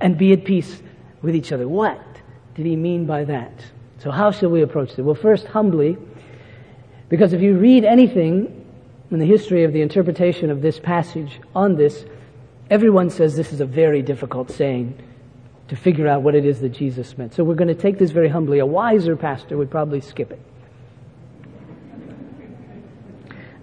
and 0.00 0.16
be 0.16 0.32
at 0.32 0.44
peace 0.44 0.82
with 1.20 1.34
each 1.34 1.52
other. 1.52 1.68
What 1.68 2.00
did 2.54 2.66
he 2.66 2.76
mean 2.76 3.06
by 3.06 3.24
that? 3.24 3.52
So 3.98 4.10
how 4.10 4.30
shall 4.30 4.50
we 4.50 4.62
approach 4.62 4.98
it? 4.98 5.02
Well, 5.02 5.14
first, 5.14 5.46
humbly, 5.46 5.96
because 7.08 7.32
if 7.32 7.40
you 7.40 7.56
read 7.56 7.84
anything 7.84 8.66
in 9.10 9.18
the 9.18 9.26
history 9.26 9.64
of 9.64 9.72
the 9.72 9.82
interpretation 9.82 10.50
of 10.50 10.62
this 10.62 10.80
passage 10.80 11.40
on 11.54 11.76
this, 11.76 12.04
everyone 12.70 13.10
says 13.10 13.36
this 13.36 13.52
is 13.52 13.60
a 13.60 13.66
very 13.66 14.02
difficult 14.02 14.50
saying 14.50 14.98
to 15.72 15.76
figure 15.76 16.06
out 16.06 16.20
what 16.20 16.34
it 16.34 16.44
is 16.44 16.60
that 16.60 16.68
Jesus 16.68 17.16
meant. 17.16 17.32
So 17.32 17.44
we're 17.44 17.54
going 17.54 17.74
to 17.74 17.74
take 17.74 17.96
this 17.96 18.10
very 18.10 18.28
humbly. 18.28 18.58
A 18.58 18.66
wiser 18.66 19.16
pastor 19.16 19.56
would 19.56 19.70
probably 19.70 20.02
skip 20.02 20.30
it. 20.30 20.38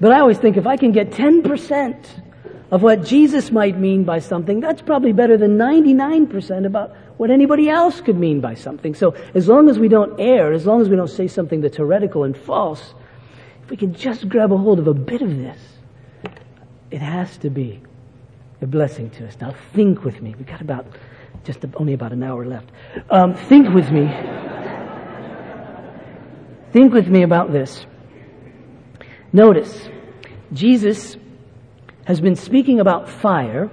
But 0.01 0.11
I 0.11 0.19
always 0.19 0.39
think 0.39 0.57
if 0.57 0.65
I 0.65 0.75
can 0.75 0.91
get 0.91 1.11
10% 1.11 2.23
of 2.71 2.81
what 2.81 3.05
Jesus 3.05 3.51
might 3.51 3.77
mean 3.77 4.05
by 4.05 4.17
something, 4.17 4.59
that's 4.59 4.81
probably 4.81 5.11
better 5.11 5.37
than 5.37 5.59
99% 5.59 6.65
about 6.65 6.95
what 7.17 7.29
anybody 7.29 7.69
else 7.69 8.01
could 8.01 8.17
mean 8.17 8.41
by 8.41 8.55
something. 8.55 8.95
So 8.95 9.15
as 9.35 9.47
long 9.47 9.69
as 9.69 9.77
we 9.77 9.87
don't 9.87 10.19
err, 10.19 10.51
as 10.51 10.65
long 10.65 10.81
as 10.81 10.89
we 10.89 10.95
don't 10.95 11.11
say 11.11 11.27
something 11.27 11.61
that's 11.61 11.77
heretical 11.77 12.23
and 12.23 12.35
false, 12.35 12.95
if 13.61 13.69
we 13.69 13.77
can 13.77 13.93
just 13.93 14.27
grab 14.27 14.51
a 14.51 14.57
hold 14.57 14.79
of 14.79 14.87
a 14.87 14.95
bit 14.95 15.21
of 15.21 15.37
this, 15.37 15.59
it 16.89 17.01
has 17.01 17.37
to 17.37 17.51
be 17.51 17.79
a 18.63 18.65
blessing 18.65 19.11
to 19.11 19.27
us. 19.27 19.37
Now 19.39 19.53
think 19.73 20.03
with 20.03 20.23
me. 20.23 20.33
We've 20.35 20.47
got 20.47 20.61
about, 20.61 20.87
just 21.43 21.65
only 21.75 21.93
about 21.93 22.11
an 22.11 22.23
hour 22.23 22.45
left. 22.45 22.69
Um, 23.09 23.33
think 23.33 23.69
with 23.73 23.91
me. 23.91 24.07
think 26.71 26.93
with 26.93 27.07
me 27.07 27.23
about 27.23 27.51
this. 27.51 27.85
Notice, 29.31 29.89
Jesus 30.53 31.17
has 32.05 32.19
been 32.19 32.35
speaking 32.35 32.79
about 32.79 33.09
fire, 33.09 33.69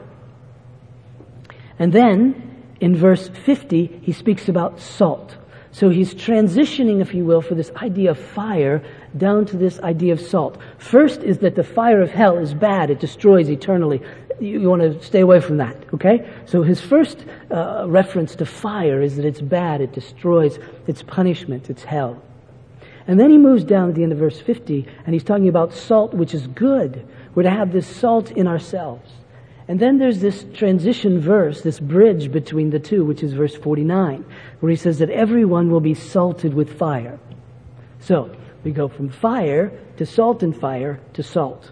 and 1.78 1.92
then 1.92 2.46
in 2.80 2.94
verse 2.94 3.28
50, 3.28 4.00
he 4.02 4.12
speaks 4.12 4.48
about 4.48 4.80
salt. 4.80 5.36
So 5.76 5.90
he's 5.90 6.14
transitioning, 6.14 7.02
if 7.02 7.12
you 7.12 7.26
will, 7.26 7.42
for 7.42 7.54
this 7.54 7.70
idea 7.82 8.12
of 8.12 8.18
fire 8.18 8.82
down 9.18 9.44
to 9.44 9.58
this 9.58 9.78
idea 9.80 10.14
of 10.14 10.22
salt. 10.22 10.56
First 10.78 11.22
is 11.22 11.36
that 11.40 11.54
the 11.54 11.64
fire 11.64 12.00
of 12.00 12.10
hell 12.10 12.38
is 12.38 12.54
bad. 12.54 12.88
It 12.88 12.98
destroys 12.98 13.50
eternally. 13.50 14.00
You, 14.40 14.58
you 14.58 14.70
want 14.70 14.80
to 14.80 15.02
stay 15.02 15.20
away 15.20 15.38
from 15.42 15.58
that, 15.58 15.76
okay? 15.92 16.26
So 16.46 16.62
his 16.62 16.80
first 16.80 17.26
uh, 17.50 17.84
reference 17.88 18.34
to 18.36 18.46
fire 18.46 19.02
is 19.02 19.16
that 19.16 19.26
it's 19.26 19.42
bad. 19.42 19.82
It 19.82 19.92
destroys. 19.92 20.58
It's 20.86 21.02
punishment. 21.02 21.68
It's 21.68 21.84
hell. 21.84 22.22
And 23.06 23.20
then 23.20 23.28
he 23.28 23.36
moves 23.36 23.62
down 23.62 23.90
at 23.90 23.96
the 23.96 24.02
end 24.02 24.12
of 24.12 24.18
verse 24.18 24.40
50 24.40 24.86
and 25.04 25.12
he's 25.12 25.24
talking 25.24 25.48
about 25.48 25.74
salt, 25.74 26.14
which 26.14 26.32
is 26.32 26.46
good. 26.46 27.06
We're 27.34 27.42
to 27.42 27.50
have 27.50 27.72
this 27.72 27.86
salt 27.86 28.30
in 28.30 28.48
ourselves. 28.48 29.10
And 29.68 29.80
then 29.80 29.98
there's 29.98 30.20
this 30.20 30.44
transition 30.54 31.20
verse, 31.20 31.62
this 31.62 31.80
bridge 31.80 32.30
between 32.30 32.70
the 32.70 32.78
two, 32.78 33.04
which 33.04 33.22
is 33.22 33.32
verse 33.32 33.54
49, 33.54 34.24
where 34.60 34.70
he 34.70 34.76
says 34.76 34.98
that 35.00 35.10
everyone 35.10 35.70
will 35.70 35.80
be 35.80 35.94
salted 35.94 36.54
with 36.54 36.78
fire. 36.78 37.18
So, 37.98 38.34
we 38.62 38.70
go 38.70 38.88
from 38.88 39.08
fire 39.08 39.72
to 39.96 40.06
salt 40.06 40.42
and 40.42 40.56
fire 40.56 41.00
to 41.14 41.22
salt. 41.22 41.70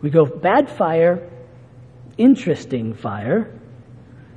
We 0.00 0.10
go 0.10 0.24
bad 0.24 0.70
fire, 0.70 1.28
interesting 2.16 2.94
fire, 2.94 3.52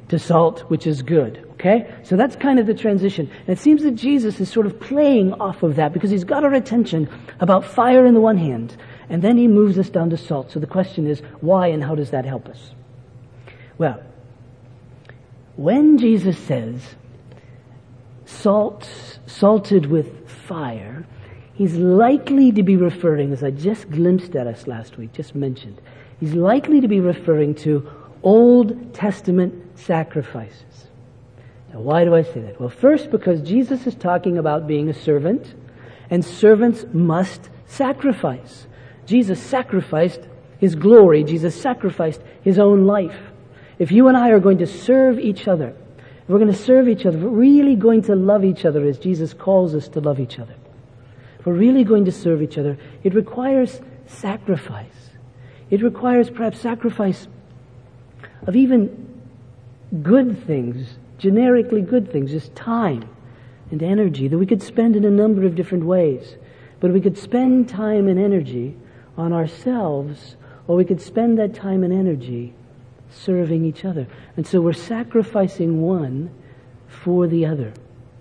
to 0.09 0.19
salt, 0.19 0.61
which 0.69 0.87
is 0.87 1.01
good. 1.01 1.45
Okay? 1.53 1.93
So 2.03 2.15
that's 2.15 2.35
kind 2.35 2.59
of 2.59 2.67
the 2.67 2.73
transition. 2.73 3.29
And 3.47 3.57
it 3.57 3.59
seems 3.59 3.83
that 3.83 3.91
Jesus 3.91 4.39
is 4.39 4.51
sort 4.51 4.65
of 4.65 4.79
playing 4.79 5.33
off 5.33 5.63
of 5.63 5.75
that 5.75 5.93
because 5.93 6.09
he's 6.09 6.23
got 6.23 6.43
our 6.43 6.53
attention 6.53 7.09
about 7.39 7.63
fire 7.63 8.05
in 8.05 8.13
the 8.13 8.21
one 8.21 8.37
hand, 8.37 8.75
and 9.09 9.21
then 9.21 9.37
he 9.37 9.47
moves 9.47 9.77
us 9.77 9.89
down 9.89 10.09
to 10.09 10.17
salt. 10.17 10.51
So 10.51 10.59
the 10.59 10.67
question 10.67 11.07
is, 11.07 11.21
why 11.41 11.67
and 11.67 11.83
how 11.83 11.95
does 11.95 12.11
that 12.11 12.25
help 12.25 12.47
us? 12.49 12.71
Well, 13.79 14.03
when 15.55 15.97
Jesus 15.97 16.37
says 16.37 16.95
salt, 18.25 18.87
salted 19.25 19.87
with 19.87 20.29
fire, 20.29 21.05
he's 21.53 21.77
likely 21.77 22.51
to 22.51 22.61
be 22.61 22.75
referring, 22.75 23.31
as 23.31 23.41
I 23.41 23.51
just 23.51 23.89
glimpsed 23.89 24.35
at 24.35 24.47
us 24.47 24.67
last 24.67 24.97
week, 24.97 25.13
just 25.13 25.33
mentioned, 25.33 25.81
he's 26.19 26.33
likely 26.33 26.81
to 26.81 26.89
be 26.89 26.99
referring 26.99 27.55
to 27.55 27.89
Old 28.21 28.93
Testament 28.93 29.79
sacrifices. 29.79 30.87
Now, 31.73 31.79
why 31.79 32.03
do 32.03 32.13
I 32.13 32.23
say 32.23 32.41
that? 32.41 32.59
Well, 32.59 32.69
first, 32.69 33.09
because 33.09 33.41
Jesus 33.41 33.87
is 33.87 33.95
talking 33.95 34.37
about 34.37 34.67
being 34.67 34.89
a 34.89 34.93
servant, 34.93 35.55
and 36.09 36.25
servants 36.25 36.85
must 36.91 37.49
sacrifice. 37.65 38.67
Jesus 39.05 39.41
sacrificed 39.41 40.27
his 40.57 40.75
glory, 40.75 41.23
Jesus 41.23 41.59
sacrificed 41.59 42.21
his 42.41 42.59
own 42.59 42.85
life. 42.85 43.28
If 43.79 43.93
you 43.93 44.09
and 44.09 44.17
I 44.17 44.29
are 44.29 44.39
going 44.39 44.57
to 44.57 44.67
serve 44.67 45.17
each 45.17 45.47
other, 45.47 45.73
we're 46.27 46.37
going 46.37 46.51
to 46.51 46.57
serve 46.57 46.87
each 46.87 47.05
other, 47.05 47.17
we're 47.17 47.29
really 47.29 47.75
going 47.75 48.03
to 48.03 48.15
love 48.15 48.45
each 48.45 48.65
other 48.65 48.85
as 48.85 48.99
Jesus 48.99 49.33
calls 49.33 49.73
us 49.73 49.87
to 49.89 50.01
love 50.01 50.19
each 50.19 50.37
other, 50.37 50.53
if 51.39 51.45
we're 51.45 51.53
really 51.53 51.85
going 51.85 52.05
to 52.05 52.11
serve 52.11 52.41
each 52.41 52.57
other, 52.57 52.77
it 53.03 53.15
requires 53.15 53.79
sacrifice. 54.05 55.09
It 55.69 55.81
requires 55.81 56.29
perhaps 56.29 56.59
sacrifice 56.59 57.27
of 58.45 58.55
even 58.55 59.07
good 60.03 60.45
things, 60.45 60.97
generically 61.17 61.81
good 61.81 62.11
things, 62.11 62.31
just 62.31 62.53
time 62.55 63.07
and 63.71 63.81
energy 63.81 64.27
that 64.27 64.37
we 64.37 64.45
could 64.45 64.61
spend 64.61 64.95
in 64.95 65.05
a 65.05 65.09
number 65.09 65.45
of 65.45 65.55
different 65.55 65.85
ways. 65.85 66.35
But 66.79 66.91
we 66.91 67.01
could 67.01 67.17
spend 67.17 67.69
time 67.69 68.07
and 68.07 68.19
energy 68.19 68.75
on 69.17 69.31
ourselves, 69.31 70.35
or 70.67 70.75
we 70.75 70.85
could 70.85 71.01
spend 71.01 71.39
that 71.39 71.53
time 71.53 71.83
and 71.83 71.93
energy 71.93 72.53
serving 73.09 73.65
each 73.65 73.85
other. 73.85 74.07
And 74.37 74.45
so 74.45 74.61
we're 74.61 74.73
sacrificing 74.73 75.81
one 75.81 76.29
for 76.87 77.27
the 77.27 77.45
other. 77.45 77.73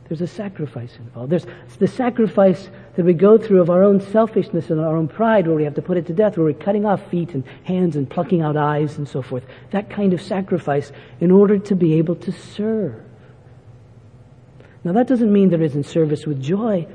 There's 0.09 0.23
a 0.23 0.27
sacrifice 0.27 0.97
involved. 0.97 1.31
There's 1.31 1.47
the 1.79 1.87
sacrifice 1.87 2.71
that 2.97 3.05
we 3.05 3.13
go 3.13 3.37
through 3.37 3.61
of 3.61 3.69
our 3.69 3.83
own 3.85 4.01
selfishness 4.01 4.71
and 4.71 4.81
our 4.81 4.97
own 4.97 5.07
pride 5.07 5.47
where 5.47 5.57
we 5.57 5.65
have 5.65 5.75
to 5.75 5.83
put 5.83 5.99
it 5.99 6.07
to 6.07 6.15
death, 6.15 6.39
where 6.39 6.47
we're 6.47 6.55
cutting 6.55 6.87
off 6.87 7.11
feet 7.11 7.35
and 7.35 7.45
hands 7.65 7.95
and 7.95 8.09
plucking 8.09 8.41
out 8.41 8.57
eyes 8.57 8.97
and 8.97 9.07
so 9.07 9.21
forth. 9.21 9.45
That 9.71 9.91
kind 9.91 10.15
of 10.15 10.23
sacrifice 10.23 10.93
in 11.21 11.31
order 11.31 11.59
to 11.59 11.75
be 11.75 11.95
able 11.95 12.17
to 12.17 12.33
serve. 12.33 13.03
Now 14.83 14.93
that 14.93 15.09
doesn't 15.09 15.31
mean 15.31 15.51
there 15.51 15.63
isn't 15.63 15.85
service 15.85 16.27
with 16.27 16.43
joy, 16.43 16.87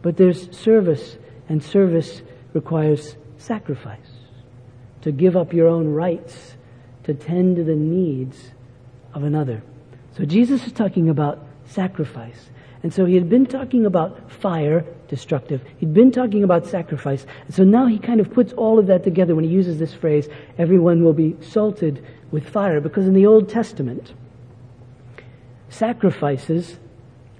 but 0.00 0.16
there's 0.16 0.56
service, 0.56 1.18
and 1.48 1.62
service 1.62 2.22
requires 2.54 3.16
sacrifice. 3.36 3.98
To 5.02 5.12
give 5.12 5.36
up 5.36 5.52
your 5.52 5.68
own 5.68 5.88
rights 5.88 6.56
to 7.04 7.14
tend 7.14 7.56
to 7.56 7.64
the 7.64 7.74
needs 7.74 8.52
of 9.14 9.24
another. 9.24 9.62
So 10.16 10.24
Jesus 10.24 10.66
is 10.66 10.72
talking 10.72 11.08
about 11.08 11.44
sacrifice. 11.66 12.50
And 12.82 12.92
so 12.92 13.04
he 13.04 13.14
had 13.14 13.28
been 13.28 13.46
talking 13.46 13.86
about 13.86 14.30
fire, 14.30 14.84
destructive. 15.08 15.62
He'd 15.78 15.94
been 15.94 16.10
talking 16.10 16.42
about 16.42 16.66
sacrifice. 16.66 17.24
And 17.46 17.54
so 17.54 17.62
now 17.64 17.86
he 17.86 17.98
kind 17.98 18.20
of 18.20 18.32
puts 18.32 18.52
all 18.54 18.78
of 18.78 18.88
that 18.88 19.04
together 19.04 19.34
when 19.34 19.44
he 19.44 19.50
uses 19.50 19.78
this 19.78 19.94
phrase, 19.94 20.28
everyone 20.58 21.04
will 21.04 21.12
be 21.12 21.36
salted 21.40 22.04
with 22.32 22.48
fire. 22.48 22.80
Because 22.80 23.06
in 23.06 23.14
the 23.14 23.26
Old 23.26 23.48
Testament, 23.48 24.12
sacrifices, 25.68 26.78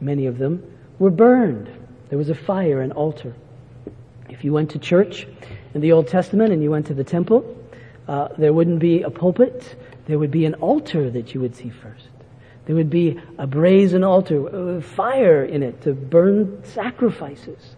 many 0.00 0.26
of 0.26 0.38
them, 0.38 0.62
were 0.98 1.10
burned. 1.10 1.68
There 2.08 2.18
was 2.18 2.30
a 2.30 2.34
fire, 2.34 2.80
an 2.80 2.92
altar. 2.92 3.34
If 4.28 4.44
you 4.44 4.52
went 4.52 4.70
to 4.70 4.78
church 4.78 5.26
in 5.74 5.80
the 5.80 5.92
Old 5.92 6.06
Testament 6.06 6.52
and 6.52 6.62
you 6.62 6.70
went 6.70 6.86
to 6.86 6.94
the 6.94 7.04
temple, 7.04 7.56
uh, 8.08 8.28
there 8.38 8.52
wouldn't 8.52 8.80
be 8.80 9.02
a 9.02 9.10
pulpit. 9.10 9.76
There 10.06 10.18
would 10.18 10.30
be 10.30 10.44
an 10.44 10.54
altar 10.54 11.10
that 11.10 11.34
you 11.34 11.40
would 11.40 11.54
see 11.54 11.70
first. 11.70 12.08
There 12.66 12.76
would 12.76 12.90
be 12.90 13.20
a 13.38 13.46
brazen 13.46 14.04
altar, 14.04 14.40
with 14.40 14.84
fire 14.84 15.44
in 15.44 15.62
it 15.62 15.82
to 15.82 15.94
burn 15.94 16.62
sacrifices. 16.64 17.76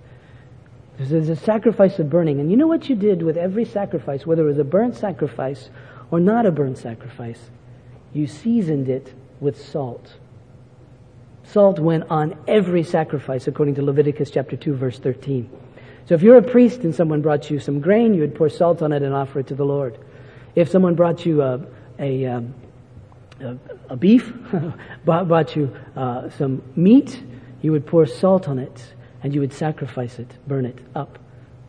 There's 0.98 1.28
a 1.28 1.36
sacrifice 1.36 1.98
of 1.98 2.08
burning. 2.08 2.38
And 2.38 2.50
you 2.50 2.56
know 2.56 2.66
what 2.66 2.88
you 2.88 2.94
did 2.94 3.22
with 3.22 3.36
every 3.36 3.64
sacrifice, 3.64 4.26
whether 4.26 4.42
it 4.42 4.46
was 4.46 4.58
a 4.58 4.64
burnt 4.64 4.96
sacrifice 4.96 5.70
or 6.10 6.20
not 6.20 6.46
a 6.46 6.52
burnt 6.52 6.78
sacrifice? 6.78 7.50
You 8.12 8.26
seasoned 8.26 8.88
it 8.88 9.12
with 9.40 9.60
salt. 9.60 10.14
Salt 11.44 11.78
went 11.78 12.04
on 12.10 12.38
every 12.46 12.82
sacrifice 12.82 13.48
according 13.48 13.74
to 13.74 13.82
Leviticus 13.82 14.30
chapter 14.30 14.56
2 14.56 14.74
verse 14.74 14.98
13. 14.98 15.50
So 16.06 16.14
if 16.14 16.22
you're 16.22 16.36
a 16.36 16.42
priest 16.42 16.80
and 16.80 16.94
someone 16.94 17.22
brought 17.22 17.50
you 17.50 17.58
some 17.58 17.80
grain, 17.80 18.14
you 18.14 18.20
would 18.20 18.34
pour 18.34 18.48
salt 18.48 18.82
on 18.82 18.92
it 18.92 19.02
and 19.02 19.14
offer 19.14 19.40
it 19.40 19.46
to 19.48 19.54
the 19.54 19.64
Lord. 19.64 19.98
If 20.54 20.70
someone 20.70 20.94
brought 20.94 21.26
you 21.26 21.42
a, 21.42 21.60
a, 21.98 22.26
um, 22.26 22.54
a, 23.40 23.56
a 23.90 23.96
beef, 23.96 24.32
brought 25.04 25.56
you 25.56 25.74
uh, 25.96 26.30
some 26.30 26.62
meat, 26.76 27.22
you 27.62 27.72
would 27.72 27.86
pour 27.86 28.06
salt 28.06 28.48
on 28.48 28.58
it 28.58 28.94
and 29.22 29.34
you 29.34 29.40
would 29.40 29.52
sacrifice 29.52 30.18
it, 30.18 30.30
burn 30.46 30.66
it 30.66 30.78
up 30.94 31.18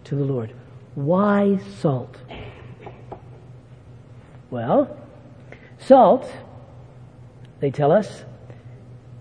to 0.05 0.15
the 0.15 0.23
Lord. 0.23 0.53
Why 0.93 1.59
salt? 1.79 2.17
Well, 4.49 4.95
salt, 5.79 6.31
they 7.59 7.71
tell 7.71 7.91
us, 7.91 8.23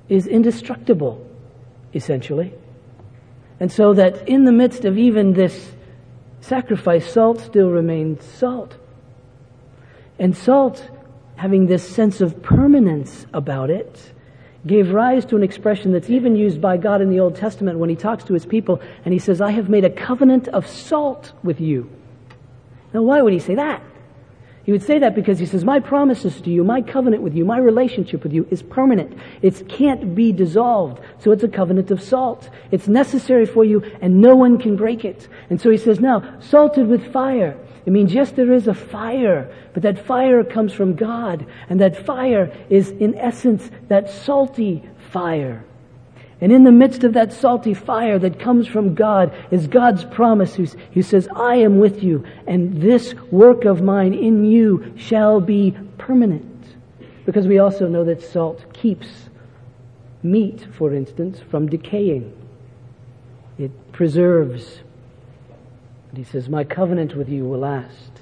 is 0.08 0.26
indestructible, 0.26 1.26
essentially. 1.94 2.52
And 3.58 3.72
so 3.72 3.94
that 3.94 4.28
in 4.28 4.44
the 4.44 4.52
midst 4.52 4.84
of 4.84 4.98
even 4.98 5.32
this 5.32 5.72
sacrifice, 6.40 7.10
salt 7.10 7.40
still 7.40 7.70
remains 7.70 8.24
salt. 8.24 8.76
And 10.18 10.36
salt, 10.36 10.88
having 11.36 11.66
this 11.66 11.86
sense 11.86 12.20
of 12.20 12.42
permanence 12.42 13.26
about 13.32 13.70
it, 13.70 14.12
gave 14.66 14.92
rise 14.92 15.24
to 15.26 15.36
an 15.36 15.42
expression 15.42 15.92
that's 15.92 16.08
even 16.08 16.36
used 16.36 16.60
by 16.60 16.76
God 16.76 17.02
in 17.02 17.10
the 17.10 17.20
Old 17.20 17.36
Testament 17.36 17.78
when 17.78 17.90
he 17.90 17.96
talks 17.96 18.24
to 18.24 18.34
his 18.34 18.46
people 18.46 18.80
and 19.04 19.12
he 19.12 19.18
says, 19.18 19.40
I 19.40 19.50
have 19.50 19.68
made 19.68 19.84
a 19.84 19.90
covenant 19.90 20.48
of 20.48 20.66
salt 20.66 21.32
with 21.42 21.60
you. 21.60 21.90
Now, 22.94 23.02
why 23.02 23.20
would 23.20 23.32
he 23.32 23.40
say 23.40 23.56
that? 23.56 23.82
He 24.64 24.72
would 24.72 24.82
say 24.82 24.98
that 24.98 25.14
because 25.14 25.38
he 25.38 25.46
says, 25.46 25.64
My 25.64 25.78
promises 25.78 26.40
to 26.40 26.50
you, 26.50 26.64
my 26.64 26.80
covenant 26.80 27.22
with 27.22 27.34
you, 27.34 27.44
my 27.44 27.58
relationship 27.58 28.22
with 28.22 28.32
you 28.32 28.46
is 28.50 28.62
permanent. 28.62 29.16
It 29.42 29.68
can't 29.68 30.14
be 30.14 30.32
dissolved. 30.32 31.00
So 31.18 31.32
it's 31.32 31.44
a 31.44 31.48
covenant 31.48 31.90
of 31.90 32.02
salt. 32.02 32.48
It's 32.70 32.88
necessary 32.88 33.44
for 33.44 33.64
you 33.64 33.82
and 34.00 34.22
no 34.22 34.34
one 34.34 34.58
can 34.58 34.76
break 34.76 35.04
it. 35.04 35.28
And 35.50 35.60
so 35.60 35.68
he 35.70 35.76
says, 35.76 36.00
Now, 36.00 36.40
salted 36.40 36.88
with 36.88 37.12
fire. 37.12 37.58
It 37.84 37.92
means, 37.92 38.14
yes, 38.14 38.32
there 38.32 38.52
is 38.52 38.66
a 38.66 38.74
fire, 38.74 39.54
but 39.74 39.82
that 39.82 40.06
fire 40.06 40.42
comes 40.42 40.72
from 40.72 40.94
God. 40.94 41.46
And 41.68 41.80
that 41.80 42.06
fire 42.06 42.50
is, 42.70 42.88
in 42.90 43.14
essence, 43.16 43.70
that 43.88 44.08
salty 44.08 44.82
fire. 45.10 45.64
And 46.44 46.52
in 46.52 46.64
the 46.64 46.72
midst 46.72 47.04
of 47.04 47.14
that 47.14 47.32
salty 47.32 47.72
fire 47.72 48.18
that 48.18 48.38
comes 48.38 48.66
from 48.66 48.94
God 48.94 49.34
is 49.50 49.66
God's 49.66 50.04
promise 50.04 50.54
who 50.56 51.02
says, 51.02 51.26
I 51.34 51.54
am 51.54 51.78
with 51.78 52.02
you, 52.02 52.22
and 52.46 52.82
this 52.82 53.14
work 53.30 53.64
of 53.64 53.80
mine 53.80 54.12
in 54.12 54.44
you 54.44 54.92
shall 54.94 55.40
be 55.40 55.74
permanent. 55.96 56.66
Because 57.24 57.46
we 57.46 57.60
also 57.60 57.88
know 57.88 58.04
that 58.04 58.20
salt 58.20 58.74
keeps 58.74 59.30
meat, 60.22 60.66
for 60.76 60.92
instance, 60.92 61.40
from 61.50 61.66
decaying. 61.66 62.36
It 63.56 63.70
preserves 63.92 64.80
and 66.10 66.18
he 66.18 66.30
says, 66.30 66.50
My 66.50 66.62
covenant 66.62 67.16
with 67.16 67.30
you 67.30 67.46
will 67.46 67.60
last, 67.60 68.20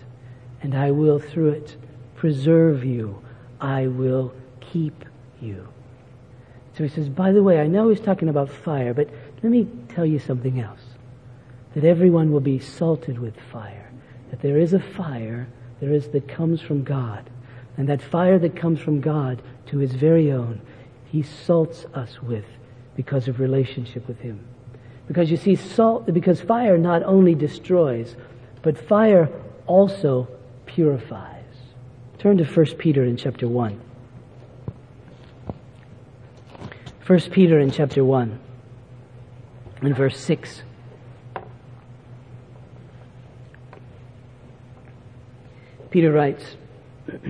and 0.62 0.76
I 0.76 0.92
will 0.92 1.18
through 1.18 1.50
it 1.50 1.76
preserve 2.14 2.84
you. 2.84 3.20
I 3.60 3.88
will 3.88 4.32
keep 4.60 5.04
you. 5.40 5.71
So 6.76 6.84
he 6.84 6.88
says, 6.88 7.08
by 7.08 7.32
the 7.32 7.42
way, 7.42 7.60
I 7.60 7.66
know 7.66 7.88
he's 7.88 8.00
talking 8.00 8.28
about 8.28 8.48
fire, 8.48 8.94
but 8.94 9.08
let 9.42 9.50
me 9.50 9.68
tell 9.88 10.06
you 10.06 10.18
something 10.18 10.60
else. 10.60 10.80
That 11.74 11.84
everyone 11.84 12.32
will 12.32 12.40
be 12.40 12.58
salted 12.58 13.18
with 13.18 13.34
fire. 13.52 13.90
That 14.30 14.40
there 14.40 14.58
is 14.58 14.72
a 14.72 14.80
fire, 14.80 15.48
there 15.80 15.92
is 15.92 16.08
that 16.08 16.28
comes 16.28 16.60
from 16.60 16.82
God. 16.82 17.28
And 17.76 17.88
that 17.88 18.02
fire 18.02 18.38
that 18.38 18.56
comes 18.56 18.80
from 18.80 19.00
God 19.00 19.42
to 19.66 19.78
his 19.78 19.92
very 19.92 20.32
own, 20.32 20.60
he 21.06 21.22
salts 21.22 21.84
us 21.94 22.22
with 22.22 22.44
because 22.96 23.28
of 23.28 23.40
relationship 23.40 24.06
with 24.08 24.20
him. 24.20 24.40
Because 25.06 25.30
you 25.30 25.36
see, 25.36 25.56
salt, 25.56 26.12
because 26.12 26.40
fire 26.40 26.78
not 26.78 27.02
only 27.02 27.34
destroys, 27.34 28.16
but 28.62 28.78
fire 28.78 29.28
also 29.66 30.28
purifies. 30.66 31.44
Turn 32.18 32.38
to 32.38 32.44
1 32.44 32.66
Peter 32.78 33.04
in 33.04 33.16
chapter 33.16 33.48
1. 33.48 33.80
1 37.06 37.20
Peter 37.30 37.58
in 37.58 37.72
chapter 37.72 38.04
1 38.04 38.38
in 39.82 39.94
verse 39.94 40.16
6. 40.20 40.62
Peter 45.90 46.12
writes, 46.12 46.44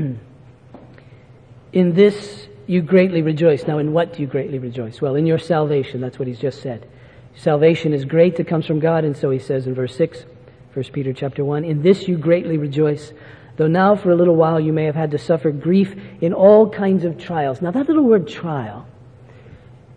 In 1.72 1.94
this 1.94 2.48
you 2.66 2.82
greatly 2.82 3.22
rejoice. 3.22 3.66
Now, 3.66 3.78
in 3.78 3.94
what 3.94 4.12
do 4.12 4.20
you 4.20 4.28
greatly 4.28 4.58
rejoice? 4.58 5.00
Well, 5.00 5.16
in 5.16 5.24
your 5.24 5.38
salvation. 5.38 6.02
That's 6.02 6.18
what 6.18 6.28
he's 6.28 6.38
just 6.38 6.60
said. 6.60 6.86
Salvation 7.34 7.94
is 7.94 8.04
great 8.04 8.36
that 8.36 8.46
comes 8.46 8.66
from 8.66 8.78
God, 8.78 9.04
and 9.04 9.16
so 9.16 9.30
he 9.30 9.38
says 9.38 9.66
in 9.66 9.74
verse 9.74 9.96
6, 9.96 10.26
1 10.74 10.84
Peter 10.92 11.14
chapter 11.14 11.46
1, 11.46 11.64
In 11.64 11.80
this 11.80 12.06
you 12.06 12.18
greatly 12.18 12.58
rejoice, 12.58 13.14
though 13.56 13.68
now 13.68 13.96
for 13.96 14.10
a 14.10 14.16
little 14.16 14.36
while 14.36 14.60
you 14.60 14.74
may 14.74 14.84
have 14.84 14.94
had 14.94 15.12
to 15.12 15.18
suffer 15.18 15.50
grief 15.50 15.96
in 16.20 16.34
all 16.34 16.68
kinds 16.68 17.04
of 17.04 17.16
trials. 17.16 17.62
Now, 17.62 17.70
that 17.70 17.88
little 17.88 18.04
word 18.04 18.28
trial 18.28 18.86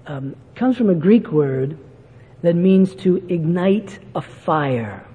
um, 0.07 0.35
comes 0.55 0.77
from 0.77 0.89
a 0.89 0.95
Greek 0.95 1.31
word 1.31 1.77
that 2.41 2.55
means 2.55 2.93
to 2.95 3.17
ignite 3.29 3.99
a 4.13 4.21
fire. 4.21 5.05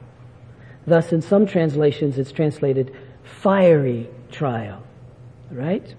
Thus, 0.87 1.13
in 1.13 1.23
some 1.23 1.47
translations, 1.47 2.19
it's 2.19 2.33
translated 2.33 2.95
fiery 3.23 4.09
trial. 4.31 4.83
Right? 5.51 5.95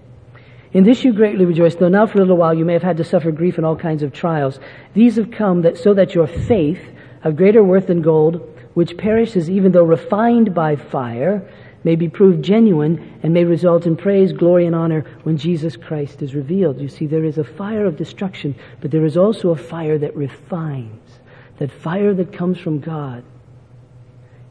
In 0.72 0.84
this 0.84 1.04
you 1.04 1.12
greatly 1.12 1.44
rejoice, 1.44 1.74
though 1.74 1.88
now 1.88 2.06
for 2.06 2.18
a 2.18 2.20
little 2.22 2.36
while 2.36 2.54
you 2.54 2.64
may 2.64 2.72
have 2.72 2.82
had 2.82 2.96
to 2.96 3.04
suffer 3.04 3.30
grief 3.30 3.58
in 3.58 3.64
all 3.64 3.76
kinds 3.76 4.02
of 4.02 4.12
trials. 4.12 4.58
These 4.94 5.16
have 5.16 5.30
come 5.30 5.62
that 5.62 5.76
so 5.76 5.94
that 5.94 6.14
your 6.14 6.26
faith, 6.26 6.80
of 7.24 7.36
greater 7.36 7.62
worth 7.62 7.86
than 7.88 8.02
gold, 8.02 8.48
which 8.74 8.96
perishes 8.96 9.50
even 9.50 9.72
though 9.72 9.84
refined 9.84 10.54
by 10.54 10.76
fire, 10.76 11.46
may 11.84 11.96
be 11.96 12.08
proved 12.08 12.44
genuine 12.44 13.18
and 13.22 13.34
may 13.34 13.44
result 13.44 13.86
in 13.86 13.96
praise, 13.96 14.32
glory, 14.32 14.66
and 14.66 14.74
honor 14.74 15.04
when 15.24 15.36
Jesus 15.36 15.76
Christ 15.76 16.22
is 16.22 16.34
revealed. 16.34 16.80
You 16.80 16.88
see, 16.88 17.06
there 17.06 17.24
is 17.24 17.38
a 17.38 17.44
fire 17.44 17.84
of 17.84 17.96
destruction, 17.96 18.54
but 18.80 18.90
there 18.90 19.04
is 19.04 19.16
also 19.16 19.50
a 19.50 19.56
fire 19.56 19.98
that 19.98 20.16
refines. 20.16 21.20
That 21.58 21.70
fire 21.70 22.14
that 22.14 22.32
comes 22.32 22.58
from 22.58 22.80
God. 22.80 23.24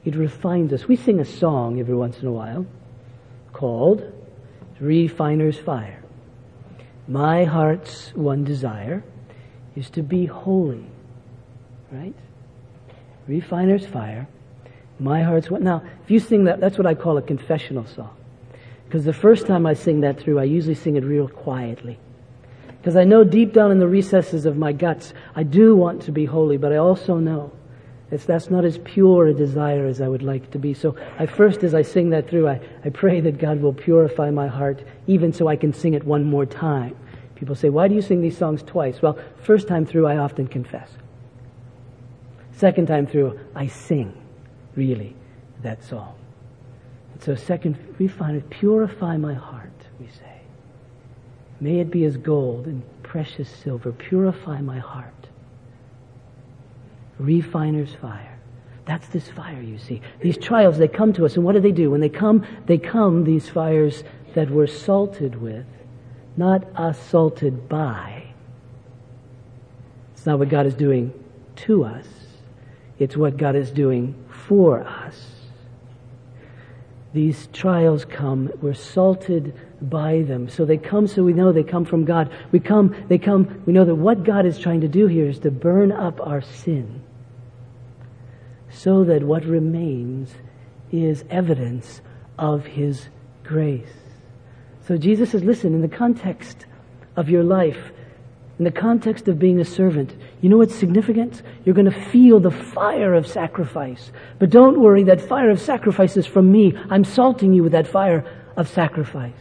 It 0.03 0.15
refines 0.15 0.73
us. 0.73 0.87
We 0.87 0.95
sing 0.95 1.19
a 1.19 1.25
song 1.25 1.79
every 1.79 1.95
once 1.95 2.19
in 2.19 2.27
a 2.27 2.31
while 2.31 2.65
called 3.53 4.11
Refiner's 4.79 5.57
Fire. 5.57 6.03
My 7.07 7.43
heart's 7.43 8.13
one 8.15 8.43
desire 8.43 9.03
is 9.75 9.89
to 9.91 10.01
be 10.01 10.25
holy. 10.25 10.85
Right? 11.91 12.15
Refiner's 13.27 13.85
Fire. 13.85 14.27
My 15.01 15.23
heart's 15.23 15.49
one. 15.49 15.63
Now, 15.63 15.83
if 16.03 16.11
you 16.11 16.19
sing 16.19 16.43
that, 16.43 16.59
that's 16.59 16.77
what 16.77 16.85
I 16.85 16.93
call 16.93 17.17
a 17.17 17.23
confessional 17.23 17.87
song. 17.87 18.15
Because 18.85 19.03
the 19.03 19.13
first 19.13 19.47
time 19.47 19.65
I 19.65 19.73
sing 19.73 20.01
that 20.01 20.19
through, 20.19 20.37
I 20.37 20.43
usually 20.43 20.75
sing 20.75 20.95
it 20.95 21.03
real 21.03 21.27
quietly. 21.27 21.99
Because 22.67 22.95
I 22.95 23.03
know 23.03 23.23
deep 23.23 23.51
down 23.51 23.71
in 23.71 23.79
the 23.79 23.87
recesses 23.87 24.45
of 24.45 24.57
my 24.57 24.73
guts, 24.73 25.13
I 25.35 25.41
do 25.41 25.75
want 25.75 26.03
to 26.03 26.11
be 26.11 26.25
holy, 26.25 26.57
but 26.57 26.71
I 26.71 26.77
also 26.77 27.17
know 27.17 27.51
it's, 28.11 28.25
that's 28.25 28.51
not 28.51 28.63
as 28.63 28.77
pure 28.77 29.27
a 29.27 29.33
desire 29.33 29.87
as 29.87 30.01
I 30.01 30.07
would 30.07 30.21
like 30.21 30.51
to 30.51 30.59
be. 30.59 30.73
So 30.75 30.95
I 31.17 31.25
first, 31.25 31.63
as 31.63 31.73
I 31.73 31.81
sing 31.81 32.11
that 32.11 32.29
through, 32.29 32.47
I, 32.47 32.59
I 32.85 32.89
pray 32.89 33.21
that 33.21 33.39
God 33.39 33.61
will 33.61 33.73
purify 33.73 34.29
my 34.29 34.47
heart, 34.47 34.83
even 35.07 35.33
so 35.33 35.47
I 35.47 35.55
can 35.55 35.73
sing 35.73 35.95
it 35.95 36.03
one 36.03 36.25
more 36.25 36.45
time. 36.45 36.95
People 37.35 37.55
say, 37.55 37.69
why 37.69 37.87
do 37.87 37.95
you 37.95 38.03
sing 38.03 38.21
these 38.21 38.37
songs 38.37 38.61
twice? 38.61 39.01
Well, 39.01 39.17
first 39.41 39.67
time 39.67 39.85
through, 39.85 40.05
I 40.05 40.17
often 40.17 40.47
confess. 40.47 40.91
Second 42.51 42.87
time 42.87 43.07
through, 43.07 43.39
I 43.55 43.65
sing, 43.65 44.20
really, 44.75 45.15
That's 45.61 45.93
all. 45.93 46.15
And 47.13 47.21
so 47.23 47.35
second, 47.35 47.77
we 47.99 48.07
find 48.07 48.35
it, 48.37 48.49
purify 48.49 49.17
my 49.17 49.33
heart, 49.33 49.69
we 49.99 50.07
say. 50.07 50.41
May 51.59 51.79
it 51.79 51.91
be 51.91 52.05
as 52.05 52.17
gold 52.17 52.65
and 52.65 52.81
precious 53.03 53.49
silver. 53.49 53.91
Purify 53.91 54.61
my 54.61 54.79
heart. 54.79 55.13
Refiner's 57.19 57.93
fire. 57.93 58.39
That's 58.85 59.07
this 59.09 59.27
fire, 59.29 59.61
you 59.61 59.77
see. 59.77 60.01
These 60.21 60.37
trials, 60.37 60.79
they 60.79 60.87
come 60.87 61.13
to 61.13 61.25
us, 61.25 61.35
and 61.35 61.45
what 61.45 61.53
do 61.53 61.59
they 61.59 61.71
do? 61.71 61.91
When 61.91 62.01
they 62.01 62.09
come, 62.09 62.45
they 62.65 62.79
come, 62.79 63.23
these 63.23 63.47
fires 63.47 64.03
that 64.33 64.49
we're 64.49 64.65
salted 64.67 65.39
with, 65.39 65.65
not 66.35 66.67
assaulted 66.75 67.69
by. 67.69 68.23
It's 70.13 70.25
not 70.25 70.39
what 70.39 70.49
God 70.49 70.65
is 70.65 70.73
doing 70.73 71.13
to 71.57 71.83
us. 71.83 72.07
It's 73.01 73.17
what 73.17 73.35
God 73.35 73.55
is 73.55 73.71
doing 73.71 74.13
for 74.29 74.83
us. 74.83 75.15
These 77.13 77.47
trials 77.51 78.05
come, 78.05 78.51
we're 78.61 78.75
salted 78.75 79.59
by 79.81 80.21
them. 80.21 80.49
So 80.49 80.65
they 80.65 80.77
come 80.77 81.07
so 81.07 81.23
we 81.23 81.33
know 81.33 81.51
they 81.51 81.63
come 81.63 81.83
from 81.83 82.05
God. 82.05 82.31
We 82.51 82.59
come, 82.59 82.95
they 83.09 83.17
come, 83.17 83.63
we 83.65 83.73
know 83.73 83.85
that 83.85 83.95
what 83.95 84.23
God 84.23 84.45
is 84.45 84.59
trying 84.59 84.81
to 84.81 84.87
do 84.87 85.07
here 85.07 85.27
is 85.27 85.39
to 85.39 85.49
burn 85.49 85.91
up 85.91 86.21
our 86.21 86.41
sin 86.41 87.01
so 88.69 89.03
that 89.05 89.23
what 89.23 89.45
remains 89.45 90.35
is 90.91 91.25
evidence 91.31 92.01
of 92.37 92.67
His 92.67 93.07
grace. 93.43 93.97
So 94.87 94.95
Jesus 94.95 95.31
says, 95.31 95.43
listen, 95.43 95.73
in 95.73 95.81
the 95.81 95.87
context 95.87 96.67
of 97.15 97.29
your 97.29 97.43
life, 97.43 97.91
in 98.61 98.65
the 98.65 98.71
context 98.71 99.27
of 99.27 99.39
being 99.39 99.59
a 99.59 99.65
servant, 99.65 100.15
you 100.39 100.47
know 100.47 100.57
what's 100.57 100.75
significant? 100.75 101.41
You're 101.65 101.73
going 101.73 101.89
to 101.89 102.05
feel 102.11 102.39
the 102.39 102.51
fire 102.51 103.15
of 103.15 103.25
sacrifice. 103.25 104.11
But 104.37 104.51
don't 104.51 104.79
worry, 104.79 105.05
that 105.05 105.19
fire 105.19 105.49
of 105.49 105.59
sacrifice 105.59 106.15
is 106.15 106.27
from 106.27 106.51
me. 106.51 106.77
I'm 106.91 107.03
salting 107.03 107.53
you 107.53 107.63
with 107.63 107.71
that 107.71 107.87
fire 107.87 108.23
of 108.55 108.69
sacrifice. 108.69 109.33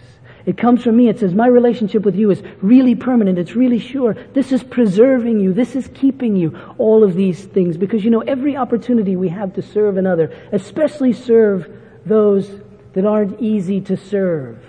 It 0.47 0.57
comes 0.57 0.83
from 0.83 0.97
me. 0.97 1.11
It 1.11 1.19
says, 1.19 1.35
my 1.35 1.49
relationship 1.49 2.03
with 2.03 2.15
you 2.15 2.31
is 2.31 2.43
really 2.63 2.95
permanent. 2.95 3.39
It's 3.39 3.55
really 3.55 3.79
sure. 3.79 4.15
This 4.33 4.53
is 4.53 4.63
preserving 4.63 5.39
you. 5.39 5.53
This 5.53 5.77
is 5.77 5.91
keeping 5.93 6.35
you. 6.35 6.59
All 6.79 7.05
of 7.05 7.15
these 7.15 7.45
things. 7.45 7.77
Because 7.77 8.03
you 8.03 8.11
know, 8.11 8.23
every 8.23 8.57
opportunity 8.57 9.17
we 9.17 9.29
have 9.29 9.53
to 9.57 9.61
serve 9.61 9.99
another, 9.99 10.35
especially 10.51 11.13
serve 11.13 11.71
those 12.07 12.51
that 12.95 13.05
aren't 13.05 13.39
easy 13.39 13.83
to 13.83 13.99
serve. 13.99 14.65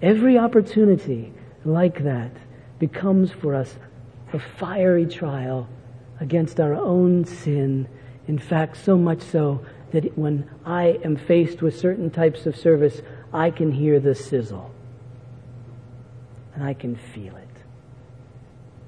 Every 0.00 0.38
opportunity 0.38 1.32
like 1.64 2.04
that 2.04 2.30
becomes 2.78 3.30
for 3.30 3.54
us 3.54 3.76
a 4.32 4.38
fiery 4.38 5.06
trial 5.06 5.68
against 6.20 6.60
our 6.60 6.74
own 6.74 7.24
sin. 7.24 7.88
In 8.26 8.38
fact, 8.38 8.76
so 8.76 8.96
much 8.96 9.22
so 9.22 9.64
that 9.92 10.16
when 10.18 10.48
I 10.64 10.98
am 11.04 11.16
faced 11.16 11.62
with 11.62 11.78
certain 11.78 12.10
types 12.10 12.46
of 12.46 12.56
service, 12.56 13.00
I 13.32 13.50
can 13.50 13.72
hear 13.72 14.00
the 14.00 14.14
sizzle. 14.14 14.70
And 16.54 16.64
I 16.64 16.74
can 16.74 16.96
feel 16.96 17.36
it. 17.36 17.48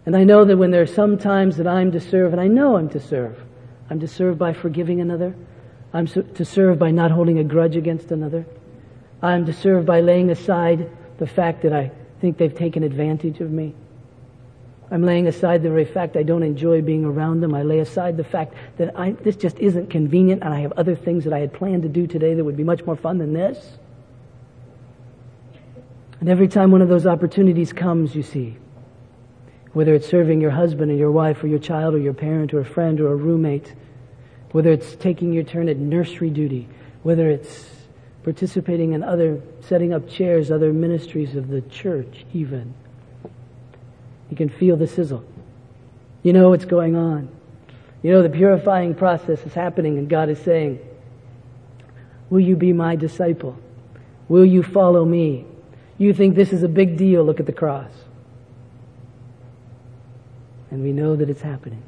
And 0.07 0.17
I 0.17 0.25
know 0.25 0.45
that 0.45 0.57
when 0.57 0.71
there 0.71 0.83
are 0.83 0.87
some 0.87 1.19
times 1.19 1.57
that 1.57 1.67
I'm 1.67 1.93
to 1.93 2.01
serve, 2.01 2.33
and 2.33 2.41
I 2.41 2.49
know 2.49 2.77
I'm 2.77 2.89
to 2.91 3.01
serve, 3.01 3.43
I'm 3.89 4.01
to 4.01 4.09
serve 4.09 4.39
by 4.39 4.53
forgiving 4.53 5.01
another. 5.01 5.35
I'm 5.93 6.07
to 6.07 6.45
serve 6.45 6.79
by 6.79 6.91
not 6.91 7.11
holding 7.11 7.39
a 7.39 7.45
grudge 7.45 7.77
against 7.77 8.11
another. 8.13 8.47
I'm 9.23 9.45
to 9.47 9.53
serve 9.53 9.85
by 9.85 10.01
laying 10.01 10.31
aside 10.31 10.91
the 11.19 11.27
fact 11.27 11.63
that 11.63 11.73
I 11.73 11.91
think 12.21 12.39
they've 12.39 12.55
taken 12.55 12.83
advantage 12.83 13.41
of 13.41 13.51
me. 13.51 13.75
I'm 14.91 15.05
laying 15.05 15.29
aside 15.29 15.63
the 15.63 15.69
very 15.69 15.85
fact 15.85 16.17
I 16.17 16.25
don't 16.25 16.43
enjoy 16.43 16.83
being 16.83 17.05
around 17.05 17.41
them. 17.41 17.55
I 17.55 17.63
lay 17.63 17.79
aside 17.79 18.17
the 18.17 18.25
fact 18.25 18.55
that 18.77 18.99
I, 18.99 19.13
this 19.13 19.37
just 19.37 19.59
isn't 19.59 19.89
convenient 19.89 20.43
and 20.43 20.53
I 20.53 20.61
have 20.61 20.73
other 20.73 20.97
things 20.97 21.25
that 21.25 21.33
I 21.33 21.39
had 21.39 21.53
planned 21.53 21.83
to 21.85 21.89
do 21.89 22.07
today 22.09 22.35
that 22.35 22.45
would 22.45 22.57
be 22.57 22.65
much 22.65 22.85
more 22.85 22.97
fun 22.97 23.19
than 23.19 23.33
this. 23.33 23.79
And 26.19 26.29
every 26.29 26.49
time 26.49 26.71
one 26.71 26.83
of 26.83 26.89
those 26.89 27.07
opportunities 27.07 27.73
comes, 27.73 28.15
you 28.15 28.23
see, 28.23 28.57
whether 29.73 29.95
it's 29.95 30.09
serving 30.09 30.41
your 30.41 30.51
husband 30.51 30.91
or 30.91 30.95
your 30.95 31.13
wife 31.13 31.43
or 31.43 31.47
your 31.47 31.61
child 31.61 31.95
or 31.95 31.99
your 31.99 32.13
parent 32.13 32.53
or 32.53 32.61
a 32.61 32.65
friend 32.65 33.01
or 33.01 33.13
a 33.13 33.17
roommate, 33.17 33.73
whether 34.51 34.73
it's 34.73 34.97
taking 34.97 35.33
your 35.33 35.45
turn 35.45 35.69
at 35.69 35.77
nursery 35.77 36.31
duty, 36.31 36.69
whether 37.05 37.31
it's 37.31 37.80
participating 38.23 38.93
in 38.93 39.03
other, 39.03 39.41
setting 39.61 39.93
up 39.93 40.09
chairs, 40.09 40.51
other 40.51 40.73
ministries 40.73 41.37
of 41.37 41.49
the 41.49 41.63
church 41.63 42.25
even. 42.33 42.75
You 44.31 44.37
can 44.37 44.49
feel 44.49 44.77
the 44.77 44.87
sizzle. 44.87 45.25
You 46.23 46.33
know 46.33 46.51
what's 46.51 46.65
going 46.65 46.97
on. 46.97 47.29
You 48.03 48.13
know 48.13 48.23
the 48.23 48.31
purifying 48.31 48.95
process 48.95 49.41
is 49.45 49.55
happening 49.55 49.99
and 49.99 50.09
God 50.09 50.29
is 50.29 50.39
saying, 50.39 50.79
Will 52.29 52.41
you 52.41 52.57
be 52.57 52.73
my 52.73 52.95
disciple? 52.95 53.59
Will 54.29 54.45
you 54.45 54.63
follow 54.63 55.05
me? 55.05 55.47
You 55.99 56.15
think 56.15 56.37
this 56.37 56.53
is 56.53 56.63
a 56.63 56.69
big 56.69 56.97
deal. 56.97 57.25
Look 57.25 57.41
at 57.41 57.47
the 57.47 57.53
cross. 57.53 57.91
And 60.71 60.83
we 60.83 60.93
know 60.93 61.17
that 61.17 61.29
it's 61.29 61.43
happening. 61.43 61.83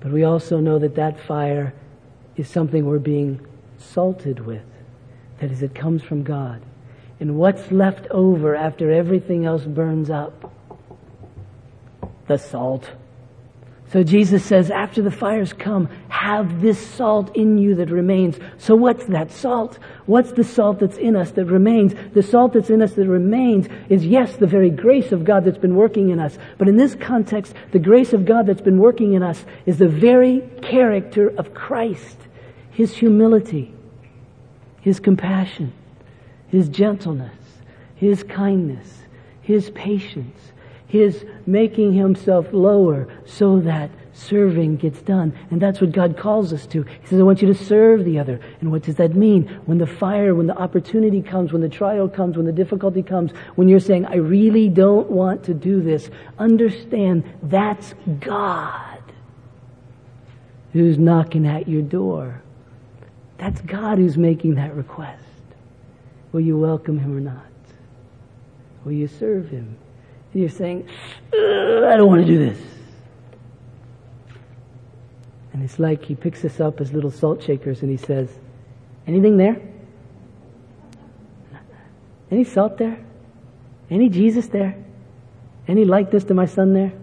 But 0.00 0.10
we 0.10 0.24
also 0.24 0.58
know 0.58 0.78
that 0.80 0.96
that 0.96 1.20
fire 1.20 1.72
is 2.36 2.48
something 2.48 2.84
we're 2.84 2.98
being 2.98 3.40
salted 3.78 4.44
with. 4.44 4.62
That 5.40 5.50
is, 5.50 5.62
it 5.62 5.74
comes 5.74 6.02
from 6.02 6.22
God. 6.22 6.62
And 7.20 7.36
what's 7.36 7.70
left 7.70 8.06
over 8.10 8.54
after 8.54 8.90
everything 8.90 9.44
else 9.44 9.64
burns 9.64 10.10
up? 10.10 10.52
The 12.26 12.38
salt. 12.38 12.90
So 13.92 14.02
Jesus 14.02 14.44
says, 14.44 14.70
after 14.70 15.02
the 15.02 15.10
fires 15.10 15.52
come, 15.52 15.88
have 16.08 16.60
this 16.60 16.84
salt 16.84 17.36
in 17.36 17.58
you 17.58 17.76
that 17.76 17.90
remains. 17.90 18.36
So 18.58 18.74
what's 18.74 19.04
that 19.06 19.30
salt? 19.30 19.78
What's 20.06 20.32
the 20.32 20.42
salt 20.42 20.80
that's 20.80 20.96
in 20.96 21.14
us 21.14 21.30
that 21.32 21.44
remains? 21.44 21.94
The 22.12 22.22
salt 22.22 22.54
that's 22.54 22.70
in 22.70 22.82
us 22.82 22.94
that 22.94 23.06
remains 23.06 23.68
is 23.88 24.04
yes, 24.04 24.36
the 24.36 24.46
very 24.46 24.70
grace 24.70 25.12
of 25.12 25.24
God 25.24 25.44
that's 25.44 25.58
been 25.58 25.76
working 25.76 26.10
in 26.10 26.18
us. 26.18 26.36
But 26.58 26.68
in 26.68 26.76
this 26.76 26.94
context, 26.94 27.54
the 27.72 27.78
grace 27.78 28.12
of 28.12 28.24
God 28.24 28.46
that's 28.46 28.62
been 28.62 28.78
working 28.78 29.12
in 29.12 29.22
us 29.22 29.44
is 29.66 29.78
the 29.78 29.86
very 29.86 30.40
character 30.62 31.28
of 31.28 31.54
Christ. 31.54 32.16
His 32.70 32.96
humility, 32.96 33.73
His 34.84 35.00
compassion, 35.00 35.72
His 36.48 36.68
gentleness, 36.68 37.34
His 37.96 38.22
kindness, 38.22 39.02
His 39.40 39.70
patience, 39.70 40.52
his 40.94 41.24
making 41.44 41.92
himself 41.92 42.46
lower 42.52 43.08
so 43.24 43.58
that 43.58 43.90
serving 44.12 44.76
gets 44.76 45.02
done. 45.02 45.36
And 45.50 45.60
that's 45.60 45.80
what 45.80 45.90
God 45.90 46.16
calls 46.16 46.52
us 46.52 46.68
to. 46.68 46.84
He 46.84 47.06
says, 47.08 47.18
I 47.18 47.24
want 47.24 47.42
you 47.42 47.48
to 47.48 47.64
serve 47.64 48.04
the 48.04 48.20
other. 48.20 48.38
And 48.60 48.70
what 48.70 48.84
does 48.84 48.94
that 48.94 49.16
mean? 49.16 49.48
When 49.66 49.78
the 49.78 49.88
fire, 49.88 50.36
when 50.36 50.46
the 50.46 50.56
opportunity 50.56 51.20
comes, 51.20 51.52
when 51.52 51.62
the 51.62 51.68
trial 51.68 52.08
comes, 52.08 52.36
when 52.36 52.46
the 52.46 52.52
difficulty 52.52 53.02
comes, 53.02 53.32
when 53.56 53.68
you're 53.68 53.80
saying, 53.80 54.06
I 54.06 54.14
really 54.18 54.68
don't 54.68 55.10
want 55.10 55.42
to 55.46 55.54
do 55.54 55.82
this, 55.82 56.10
understand 56.38 57.24
that's 57.42 57.96
God 58.20 59.02
who's 60.72 60.96
knocking 60.96 61.44
at 61.44 61.66
your 61.66 61.82
door. 61.82 62.40
That's 63.44 63.60
God 63.60 63.98
who's 63.98 64.16
making 64.16 64.54
that 64.54 64.74
request. 64.74 65.22
Will 66.32 66.40
you 66.40 66.56
welcome 66.58 66.98
him 66.98 67.14
or 67.14 67.20
not? 67.20 67.44
Will 68.86 68.92
you 68.92 69.06
serve 69.06 69.50
him? 69.50 69.76
And 70.32 70.40
you're 70.40 70.48
saying, 70.48 70.88
I 71.30 71.94
don't 71.98 72.06
want 72.06 72.22
to 72.22 72.26
do 72.26 72.38
this. 72.38 72.58
And 75.52 75.62
it's 75.62 75.78
like 75.78 76.06
he 76.06 76.14
picks 76.14 76.42
us 76.46 76.58
up 76.58 76.80
as 76.80 76.94
little 76.94 77.10
salt 77.10 77.42
shakers 77.42 77.82
and 77.82 77.90
he 77.90 77.98
says, 77.98 78.30
Anything 79.06 79.36
there? 79.36 79.60
Any 82.30 82.44
salt 82.44 82.78
there? 82.78 82.98
Any 83.90 84.08
Jesus 84.08 84.46
there? 84.46 84.82
Any 85.68 85.84
likeness 85.84 86.24
to 86.24 86.34
my 86.34 86.46
son 86.46 86.72
there? 86.72 86.94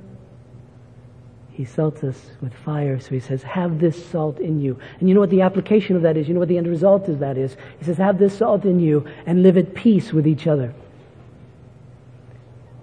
He 1.62 1.66
salts 1.66 2.04
us 2.04 2.20
with 2.42 2.56
fire, 2.56 3.00
so 3.00 3.10
he 3.12 3.20
says, 3.20 3.44
Have 3.44 3.78
this 3.78 4.04
salt 4.08 4.40
in 4.40 4.60
you. 4.60 4.80
And 5.00 5.08
you 5.08 5.14
know 5.14 5.22
what 5.22 5.30
the 5.30 5.42
application 5.42 5.96
of 5.96 6.02
that 6.02 6.18
is? 6.18 6.28
You 6.28 6.34
know 6.34 6.40
what 6.40 6.50
the 6.50 6.58
end 6.58 6.66
result 6.66 7.08
of 7.08 7.20
that 7.20 7.38
is? 7.38 7.56
He 7.78 7.86
says, 7.86 7.98
Have 7.98 8.18
this 8.18 8.36
salt 8.36 8.66
in 8.66 8.80
you 8.80 9.06
and 9.28 9.44
live 9.44 9.58
at 9.58 9.76
peace 9.76 10.12
with 10.12 10.26
each 10.26 10.48
other. 10.48 10.74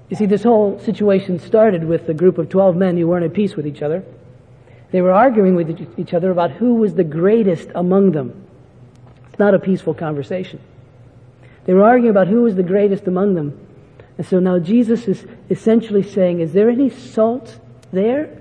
You 0.09 0.17
see, 0.17 0.27
this 0.27 0.45
whole 0.45 0.79
situation 0.79 1.41
started 1.41 1.83
with 1.83 2.09
a 2.09 2.15
group 2.15 2.39
of 2.39 2.51
12 2.51 2.77
men 2.77 2.97
who 2.97 3.09
weren't 3.09 3.25
at 3.25 3.33
peace 3.33 3.57
with 3.57 3.67
each 3.67 3.83
other. 3.83 4.05
They 4.93 5.03
were 5.03 5.11
arguing 5.11 5.57
with 5.57 5.99
each 5.99 6.15
other 6.15 6.31
about 6.31 6.53
who 6.53 6.75
was 6.75 6.95
the 6.95 7.03
greatest 7.03 7.71
among 7.75 8.13
them. 8.13 8.47
It's 9.29 9.41
not 9.41 9.55
a 9.55 9.59
peaceful 9.59 9.93
conversation. 9.93 10.61
They 11.65 11.75
were 11.75 11.83
arguing 11.83 12.13
about 12.13 12.29
who 12.29 12.43
was 12.43 12.55
the 12.55 12.63
greatest 12.63 13.09
among 13.09 13.35
them. 13.35 13.59
And 14.19 14.25
so 14.25 14.39
now 14.39 14.61
Jesus 14.61 15.09
is 15.09 15.27
essentially 15.51 16.05
saying, 16.05 16.39
is 16.39 16.53
there 16.53 16.71
any 16.71 16.91
salt 16.91 17.59
there? 17.93 18.39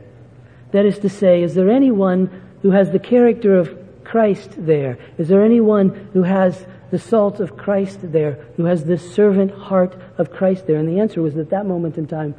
That 0.71 0.85
is 0.85 0.99
to 0.99 1.09
say, 1.09 1.43
is 1.43 1.55
there 1.55 1.69
anyone 1.69 2.41
who 2.61 2.71
has 2.71 2.91
the 2.91 2.99
character 2.99 3.57
of 3.57 4.03
Christ 4.03 4.51
there? 4.57 4.97
Is 5.17 5.27
there 5.27 5.43
anyone 5.43 6.09
who 6.13 6.23
has 6.23 6.65
the 6.91 6.99
salt 6.99 7.39
of 7.39 7.57
Christ 7.57 7.99
there, 8.11 8.45
who 8.55 8.65
has 8.65 8.85
the 8.85 8.97
servant 8.97 9.51
heart 9.51 9.95
of 10.17 10.31
Christ 10.31 10.67
there? 10.67 10.77
And 10.77 10.87
the 10.87 10.99
answer 10.99 11.21
was 11.21 11.37
at 11.37 11.49
that 11.49 11.65
moment 11.65 11.97
in 11.97 12.07
time, 12.07 12.35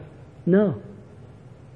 no. 0.47 0.81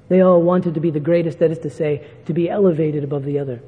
They 0.09 0.21
all 0.21 0.43
wanted 0.43 0.75
to 0.75 0.81
be 0.81 0.91
the 0.91 1.01
greatest, 1.01 1.38
that 1.38 1.51
is 1.51 1.59
to 1.61 1.71
say, 1.71 2.07
to 2.27 2.35
be 2.35 2.51
elevated 2.51 3.05
above 3.05 3.25
the 3.25 3.38
other. 3.38 3.62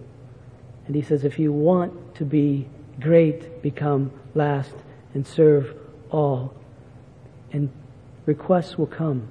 And 0.87 0.94
he 0.94 1.03
says, 1.03 1.25
if 1.25 1.38
you 1.38 1.53
want 1.53 2.14
to 2.16 2.25
be 2.25 2.68
great, 3.01 3.62
become 3.62 4.11
last 4.35 4.75
and 5.14 5.27
serve 5.27 5.75
all. 6.11 6.55
And 7.53 7.70
requests 8.27 8.77
will 8.77 8.87
come, 8.87 9.29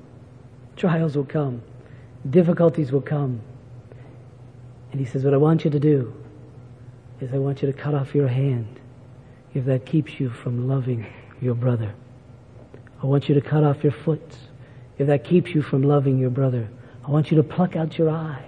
trials 0.76 1.16
will 1.16 1.26
come, 1.26 1.62
difficulties 2.30 2.92
will 2.92 3.02
come. 3.02 3.42
And 4.92 5.00
he 5.00 5.06
says, 5.06 5.24
what 5.24 5.34
I 5.34 5.38
want 5.38 5.66
you 5.66 5.72
to 5.72 5.80
do 5.80 6.14
is 7.20 7.34
I 7.34 7.38
want 7.38 7.62
you 7.62 7.72
to 7.72 7.78
cut 7.78 7.94
off 7.94 8.14
your 8.14 8.28
hand 8.28 8.80
if 9.54 9.66
that 9.66 9.86
keeps 9.86 10.20
you 10.20 10.30
from 10.30 10.68
loving 10.68 11.06
your 11.42 11.56
brother. 11.56 11.94
I 13.02 13.06
want 13.06 13.28
you 13.28 13.36
to 13.36 13.42
cut 13.42 13.64
off 13.64 13.84
your 13.84 13.92
foot 13.92 14.38
if 14.98 15.08
that 15.08 15.24
keeps 15.24 15.54
you 15.54 15.62
from 15.62 15.84
loving 15.84 16.18
your 16.18 16.30
brother. 16.30 16.70
I 17.06 17.12
want 17.12 17.32
you 17.32 17.38
to 17.38 17.44
pluck 17.44 17.76
out 17.76 17.98
your 17.98 18.10
eye 18.10 18.46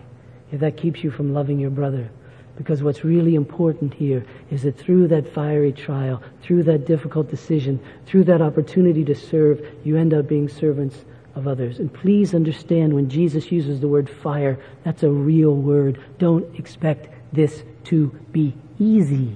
if 0.52 0.60
that 0.62 0.78
keeps 0.78 1.04
you 1.04 1.12
from 1.12 1.34
loving 1.34 1.60
your 1.60 1.72
brother. 1.72 2.10
Because 2.56 2.82
what's 2.82 3.04
really 3.04 3.36
important 3.36 3.94
here 3.94 4.26
is 4.50 4.64
that 4.64 4.78
through 4.78 5.10
that 5.10 5.34
fiery 5.34 5.74
trial, 5.74 6.22
through 6.42 6.64
that 6.64 6.86
difficult 6.86 7.30
decision, 7.30 7.80
through 8.06 8.24
that 8.26 8.42
opportunity 8.42 9.04
to 9.04 9.16
serve, 9.16 9.66
you 9.84 9.98
end 9.98 10.14
up 10.14 10.28
being 10.28 10.48
servants 10.48 11.04
of 11.36 11.48
others. 11.48 11.80
And 11.80 11.93
please 11.93 12.34
understand 12.34 12.93
when 12.93 13.10
Jesus 13.10 13.52
uses 13.52 13.80
the 13.80 13.88
word 13.88 14.10
fire, 14.10 14.58
that's 14.84 15.04
a 15.04 15.10
real 15.10 15.54
word. 15.54 16.02
Don't 16.17 16.56
expect 16.58 17.10
this 17.34 17.63
to 17.86 18.08
be 18.32 18.54
easy. 18.80 19.36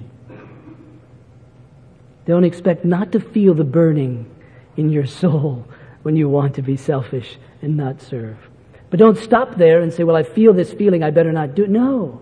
Don't 2.26 2.44
expect 2.44 2.84
not 2.84 3.12
to 3.12 3.20
feel 3.20 3.54
the 3.54 3.64
burning 3.64 4.30
in 4.76 4.90
your 4.90 5.06
soul 5.06 5.66
when 6.02 6.16
you 6.16 6.28
want 6.28 6.54
to 6.54 6.62
be 6.62 6.76
selfish 6.76 7.38
and 7.60 7.76
not 7.76 8.00
serve. 8.00 8.36
But 8.88 8.98
don't 8.98 9.18
stop 9.18 9.56
there 9.56 9.80
and 9.80 9.92
say, 9.92 10.04
well, 10.04 10.16
I 10.16 10.22
feel 10.22 10.52
this 10.52 10.72
feeling, 10.72 11.02
I 11.02 11.10
better 11.10 11.32
not 11.32 11.54
do 11.54 11.64
it. 11.64 11.70
No. 11.70 12.20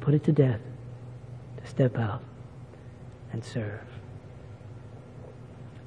Put 0.00 0.14
it 0.14 0.24
to 0.24 0.32
death. 0.32 0.60
To 1.62 1.66
step 1.66 1.98
out 1.98 2.22
and 3.32 3.44
serve. 3.44 3.80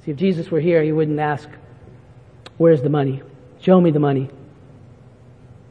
See, 0.03 0.11
if 0.11 0.17
Jesus 0.17 0.49
were 0.49 0.61
here, 0.61 0.81
he 0.83 0.91
wouldn't 0.91 1.19
ask, 1.19 1.49
where's 2.57 2.81
the 2.81 2.89
money? 2.89 3.21
Show 3.59 3.81
me 3.81 3.91
the 3.91 3.99
money. 3.99 4.29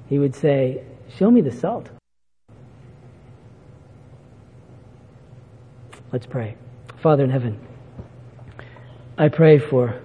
He 0.09 0.19
would 0.19 0.35
say, 0.35 0.85
show 1.17 1.31
me 1.31 1.41
the 1.41 1.53
salt. 1.53 1.89
Let's 6.13 6.27
pray. 6.27 6.57
Father 7.03 7.25
in 7.25 7.31
heaven, 7.31 7.61
I 9.19 9.29
pray 9.29 9.59
for, 9.59 10.01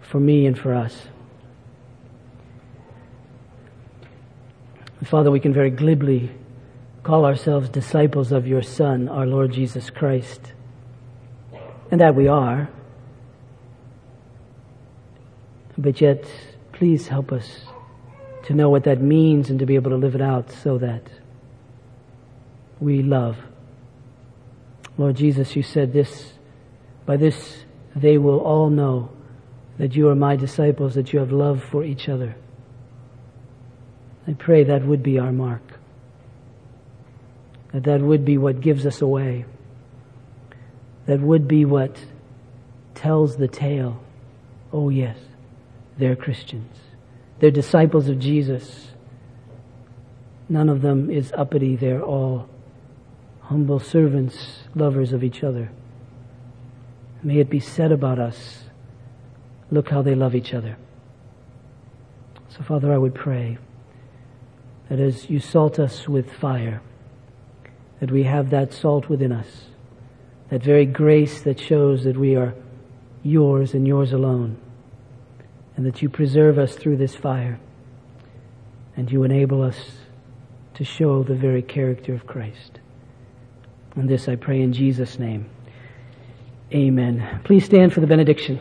for 0.00 0.20
me 0.20 0.46
and 0.46 0.58
for 0.58 0.74
us. 0.74 1.08
Father, 5.04 5.30
we 5.30 5.38
can 5.38 5.52
very 5.52 5.70
glibly 5.70 6.30
call 7.02 7.26
ourselves 7.26 7.68
disciples 7.68 8.32
of 8.32 8.46
your 8.46 8.62
Son, 8.62 9.08
our 9.08 9.26
Lord 9.26 9.52
Jesus 9.52 9.90
Christ. 9.90 10.54
And 11.90 12.00
that 12.00 12.14
we 12.14 12.26
are. 12.26 12.70
But 15.76 16.00
yet, 16.00 16.24
please 16.72 17.08
help 17.08 17.32
us 17.32 17.64
to 18.44 18.54
know 18.54 18.70
what 18.70 18.84
that 18.84 19.00
means 19.00 19.50
and 19.50 19.58
to 19.58 19.66
be 19.66 19.74
able 19.74 19.90
to 19.90 19.96
live 19.96 20.14
it 20.14 20.20
out 20.20 20.50
so 20.50 20.78
that 20.78 21.02
we 22.80 23.02
love 23.02 23.36
Lord 24.96 25.16
Jesus, 25.16 25.56
you 25.56 25.62
said 25.62 25.92
this, 25.92 26.34
by 27.04 27.16
this 27.16 27.64
they 27.96 28.18
will 28.18 28.40
all 28.40 28.70
know 28.70 29.10
that 29.78 29.96
you 29.96 30.08
are 30.08 30.14
my 30.14 30.36
disciples, 30.36 30.94
that 30.94 31.12
you 31.12 31.18
have 31.18 31.32
love 31.32 31.62
for 31.62 31.84
each 31.84 32.08
other. 32.08 32.36
I 34.26 34.32
pray 34.34 34.64
that 34.64 34.86
would 34.86 35.02
be 35.02 35.18
our 35.18 35.32
mark. 35.32 35.62
That 37.72 37.84
that 37.84 38.00
would 38.00 38.24
be 38.24 38.38
what 38.38 38.60
gives 38.60 38.86
us 38.86 39.02
away. 39.02 39.44
That 41.06 41.20
would 41.20 41.48
be 41.48 41.64
what 41.64 41.96
tells 42.94 43.36
the 43.36 43.48
tale. 43.48 44.00
Oh 44.72 44.88
yes, 44.88 45.18
they're 45.98 46.16
Christians. 46.16 46.76
They're 47.38 47.50
disciples 47.50 48.08
of 48.08 48.18
Jesus. 48.18 48.88
None 50.48 50.68
of 50.68 50.82
them 50.82 51.10
is 51.10 51.32
uppity. 51.32 51.76
They're 51.76 52.02
all 52.02 52.48
humble 53.42 53.78
servants, 53.78 54.64
lovers 54.74 55.12
of 55.12 55.22
each 55.22 55.42
other. 55.44 55.70
May 57.22 57.38
it 57.38 57.50
be 57.50 57.60
said 57.60 57.92
about 57.92 58.18
us, 58.18 58.64
look 59.70 59.90
how 59.90 60.02
they 60.02 60.14
love 60.14 60.34
each 60.34 60.52
other. 60.54 60.76
So, 62.48 62.62
Father, 62.62 62.92
I 62.92 62.98
would 62.98 63.14
pray 63.14 63.58
that 64.88 65.00
as 65.00 65.28
you 65.28 65.40
salt 65.40 65.78
us 65.78 66.08
with 66.08 66.32
fire, 66.32 66.82
that 68.00 68.10
we 68.10 68.24
have 68.24 68.50
that 68.50 68.72
salt 68.72 69.08
within 69.08 69.32
us, 69.32 69.66
that 70.50 70.62
very 70.62 70.86
grace 70.86 71.42
that 71.42 71.58
shows 71.58 72.04
that 72.04 72.16
we 72.16 72.36
are 72.36 72.54
yours 73.22 73.74
and 73.74 73.86
yours 73.86 74.12
alone. 74.12 74.58
And 75.76 75.86
that 75.86 76.02
you 76.02 76.08
preserve 76.08 76.58
us 76.58 76.74
through 76.74 76.98
this 76.98 77.14
fire. 77.14 77.58
And 78.96 79.10
you 79.10 79.24
enable 79.24 79.62
us 79.62 79.76
to 80.74 80.84
show 80.84 81.22
the 81.22 81.34
very 81.34 81.62
character 81.62 82.14
of 82.14 82.26
Christ. 82.26 82.80
And 83.96 84.08
this 84.08 84.28
I 84.28 84.36
pray 84.36 84.60
in 84.60 84.72
Jesus' 84.72 85.18
name. 85.18 85.48
Amen. 86.72 87.40
Please 87.44 87.64
stand 87.64 87.92
for 87.92 88.00
the 88.00 88.06
benediction. 88.06 88.58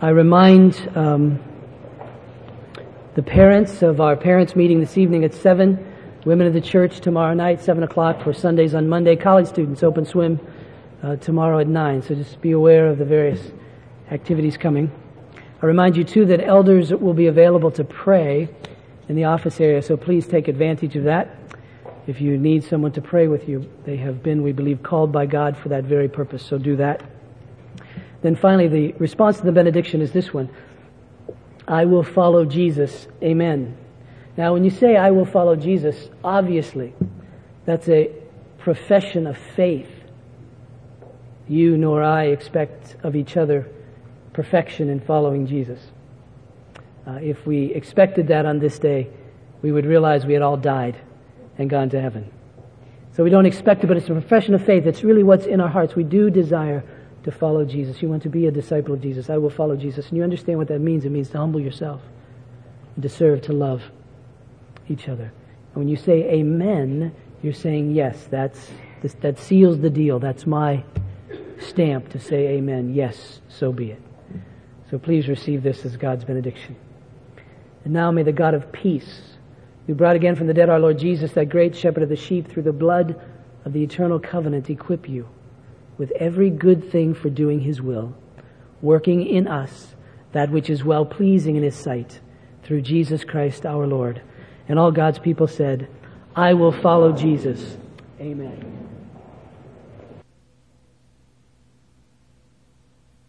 I 0.00 0.10
remind 0.10 0.90
um, 0.94 1.40
the 3.14 3.22
parents 3.22 3.82
of 3.82 4.00
our 4.00 4.16
parents' 4.16 4.54
meeting 4.54 4.80
this 4.80 4.98
evening 4.98 5.24
at 5.24 5.32
7, 5.32 5.94
women 6.24 6.46
of 6.46 6.52
the 6.52 6.60
church 6.60 7.00
tomorrow 7.00 7.34
night, 7.34 7.62
7 7.62 7.82
o'clock 7.82 8.22
for 8.22 8.32
Sundays 8.32 8.74
on 8.74 8.88
Monday, 8.88 9.16
college 9.16 9.46
students, 9.46 9.82
open 9.82 10.04
swim 10.04 10.40
uh, 11.02 11.16
tomorrow 11.16 11.58
at 11.58 11.68
9. 11.68 12.02
So 12.02 12.14
just 12.14 12.40
be 12.40 12.52
aware 12.52 12.88
of 12.88 12.98
the 12.98 13.04
various 13.04 13.40
activities 14.10 14.56
coming. 14.56 14.90
I 15.62 15.66
remind 15.66 15.96
you, 15.96 16.04
too, 16.04 16.26
that 16.26 16.40
elders 16.40 16.92
will 16.92 17.14
be 17.14 17.26
available 17.26 17.70
to 17.72 17.84
pray 17.84 18.48
in 19.08 19.16
the 19.16 19.24
office 19.24 19.60
area, 19.60 19.82
so 19.82 19.96
please 19.96 20.26
take 20.26 20.48
advantage 20.48 20.96
of 20.96 21.04
that. 21.04 21.36
If 22.06 22.20
you 22.20 22.36
need 22.36 22.64
someone 22.64 22.92
to 22.92 23.00
pray 23.00 23.26
with 23.26 23.48
you, 23.48 23.68
they 23.84 23.96
have 23.96 24.22
been, 24.22 24.42
we 24.42 24.52
believe, 24.52 24.82
called 24.82 25.12
by 25.12 25.26
God 25.26 25.56
for 25.56 25.70
that 25.70 25.84
very 25.84 26.08
purpose, 26.08 26.44
so 26.44 26.58
do 26.58 26.76
that. 26.76 27.02
Then 28.22 28.36
finally, 28.36 28.68
the 28.68 28.92
response 28.98 29.38
to 29.38 29.44
the 29.44 29.52
benediction 29.52 30.00
is 30.02 30.12
this 30.12 30.32
one 30.32 30.50
I 31.68 31.84
will 31.84 32.04
follow 32.04 32.44
Jesus. 32.44 33.08
Amen. 33.22 33.76
Now, 34.36 34.52
when 34.52 34.64
you 34.64 34.70
say 34.70 34.96
I 34.96 35.10
will 35.10 35.24
follow 35.24 35.56
Jesus, 35.56 36.10
obviously, 36.22 36.94
that's 37.64 37.88
a 37.88 38.10
profession 38.58 39.26
of 39.26 39.36
faith. 39.36 39.90
You 41.48 41.76
nor 41.76 42.02
I 42.02 42.24
expect 42.24 42.96
of 43.02 43.16
each 43.16 43.36
other 43.36 43.68
perfection 44.32 44.88
in 44.88 45.00
following 45.00 45.46
Jesus. 45.46 45.80
Uh, 47.06 47.12
if 47.22 47.46
we 47.46 47.66
expected 47.72 48.28
that 48.28 48.46
on 48.46 48.58
this 48.58 48.78
day, 48.78 49.08
we 49.62 49.72
would 49.72 49.86
realize 49.86 50.26
we 50.26 50.32
had 50.32 50.42
all 50.42 50.56
died 50.56 50.96
and 51.56 51.70
gone 51.70 51.88
to 51.90 52.00
heaven. 52.00 52.30
So 53.12 53.24
we 53.24 53.30
don't 53.30 53.46
expect 53.46 53.82
it, 53.82 53.86
but 53.86 53.96
it's 53.96 54.08
a 54.08 54.12
profession 54.12 54.54
of 54.54 54.64
faith. 54.64 54.86
It's 54.86 55.02
really 55.02 55.22
what's 55.22 55.46
in 55.46 55.60
our 55.60 55.68
hearts. 55.68 55.94
We 55.94 56.04
do 56.04 56.28
desire 56.28 56.84
to 57.22 57.30
follow 57.30 57.64
Jesus. 57.64 58.02
You 58.02 58.08
want 58.08 58.22
to 58.24 58.28
be 58.28 58.46
a 58.46 58.50
disciple 58.50 58.92
of 58.92 59.00
Jesus. 59.00 59.30
I 59.30 59.38
will 59.38 59.50
follow 59.50 59.76
Jesus. 59.76 60.08
And 60.08 60.16
you 60.16 60.22
understand 60.22 60.58
what 60.58 60.68
that 60.68 60.80
means. 60.80 61.04
It 61.04 61.10
means 61.10 61.30
to 61.30 61.38
humble 61.38 61.60
yourself 61.60 62.02
to 63.00 63.08
serve, 63.08 63.42
to 63.42 63.52
love 63.52 63.82
each 64.88 65.08
other. 65.08 65.24
And 65.24 65.74
when 65.74 65.88
you 65.88 65.96
say 65.96 66.30
amen, 66.30 67.14
you're 67.42 67.52
saying 67.52 67.94
yes. 67.94 68.26
That's, 68.30 68.70
this, 69.02 69.14
that 69.20 69.38
seals 69.38 69.80
the 69.80 69.90
deal. 69.90 70.18
That's 70.18 70.46
my 70.46 70.82
stamp 71.60 72.10
to 72.10 72.18
say 72.18 72.48
amen. 72.48 72.94
Yes, 72.94 73.40
so 73.48 73.72
be 73.72 73.90
it. 73.90 74.02
So 74.90 74.98
please 74.98 75.28
receive 75.28 75.62
this 75.62 75.84
as 75.84 75.96
God's 75.96 76.24
benediction. 76.24 76.76
And 77.84 77.92
now 77.92 78.10
may 78.10 78.22
the 78.22 78.32
God 78.32 78.54
of 78.54 78.72
peace, 78.72 79.22
who 79.86 79.94
brought 79.94 80.16
again 80.16 80.36
from 80.36 80.46
the 80.46 80.54
dead 80.54 80.68
our 80.68 80.80
Lord 80.80 80.98
Jesus, 80.98 81.32
that 81.32 81.48
great 81.48 81.76
shepherd 81.76 82.02
of 82.02 82.08
the 82.08 82.16
sheep, 82.16 82.48
through 82.48 82.64
the 82.64 82.72
blood 82.72 83.20
of 83.64 83.72
the 83.72 83.82
eternal 83.82 84.18
covenant, 84.18 84.70
equip 84.70 85.08
you 85.08 85.28
with 85.98 86.10
every 86.12 86.50
good 86.50 86.90
thing 86.90 87.14
for 87.14 87.30
doing 87.30 87.60
his 87.60 87.80
will, 87.80 88.14
working 88.82 89.26
in 89.26 89.48
us 89.48 89.94
that 90.32 90.50
which 90.50 90.68
is 90.68 90.84
well 90.84 91.06
pleasing 91.06 91.56
in 91.56 91.62
his 91.62 91.74
sight, 91.74 92.20
through 92.62 92.82
Jesus 92.82 93.24
Christ 93.24 93.64
our 93.64 93.86
Lord. 93.86 94.20
And 94.68 94.78
all 94.78 94.90
God's 94.90 95.18
people 95.18 95.46
said, 95.46 95.88
I 96.34 96.54
will 96.54 96.72
follow 96.72 97.12
Jesus. 97.12 97.78
Amen. 98.20 98.85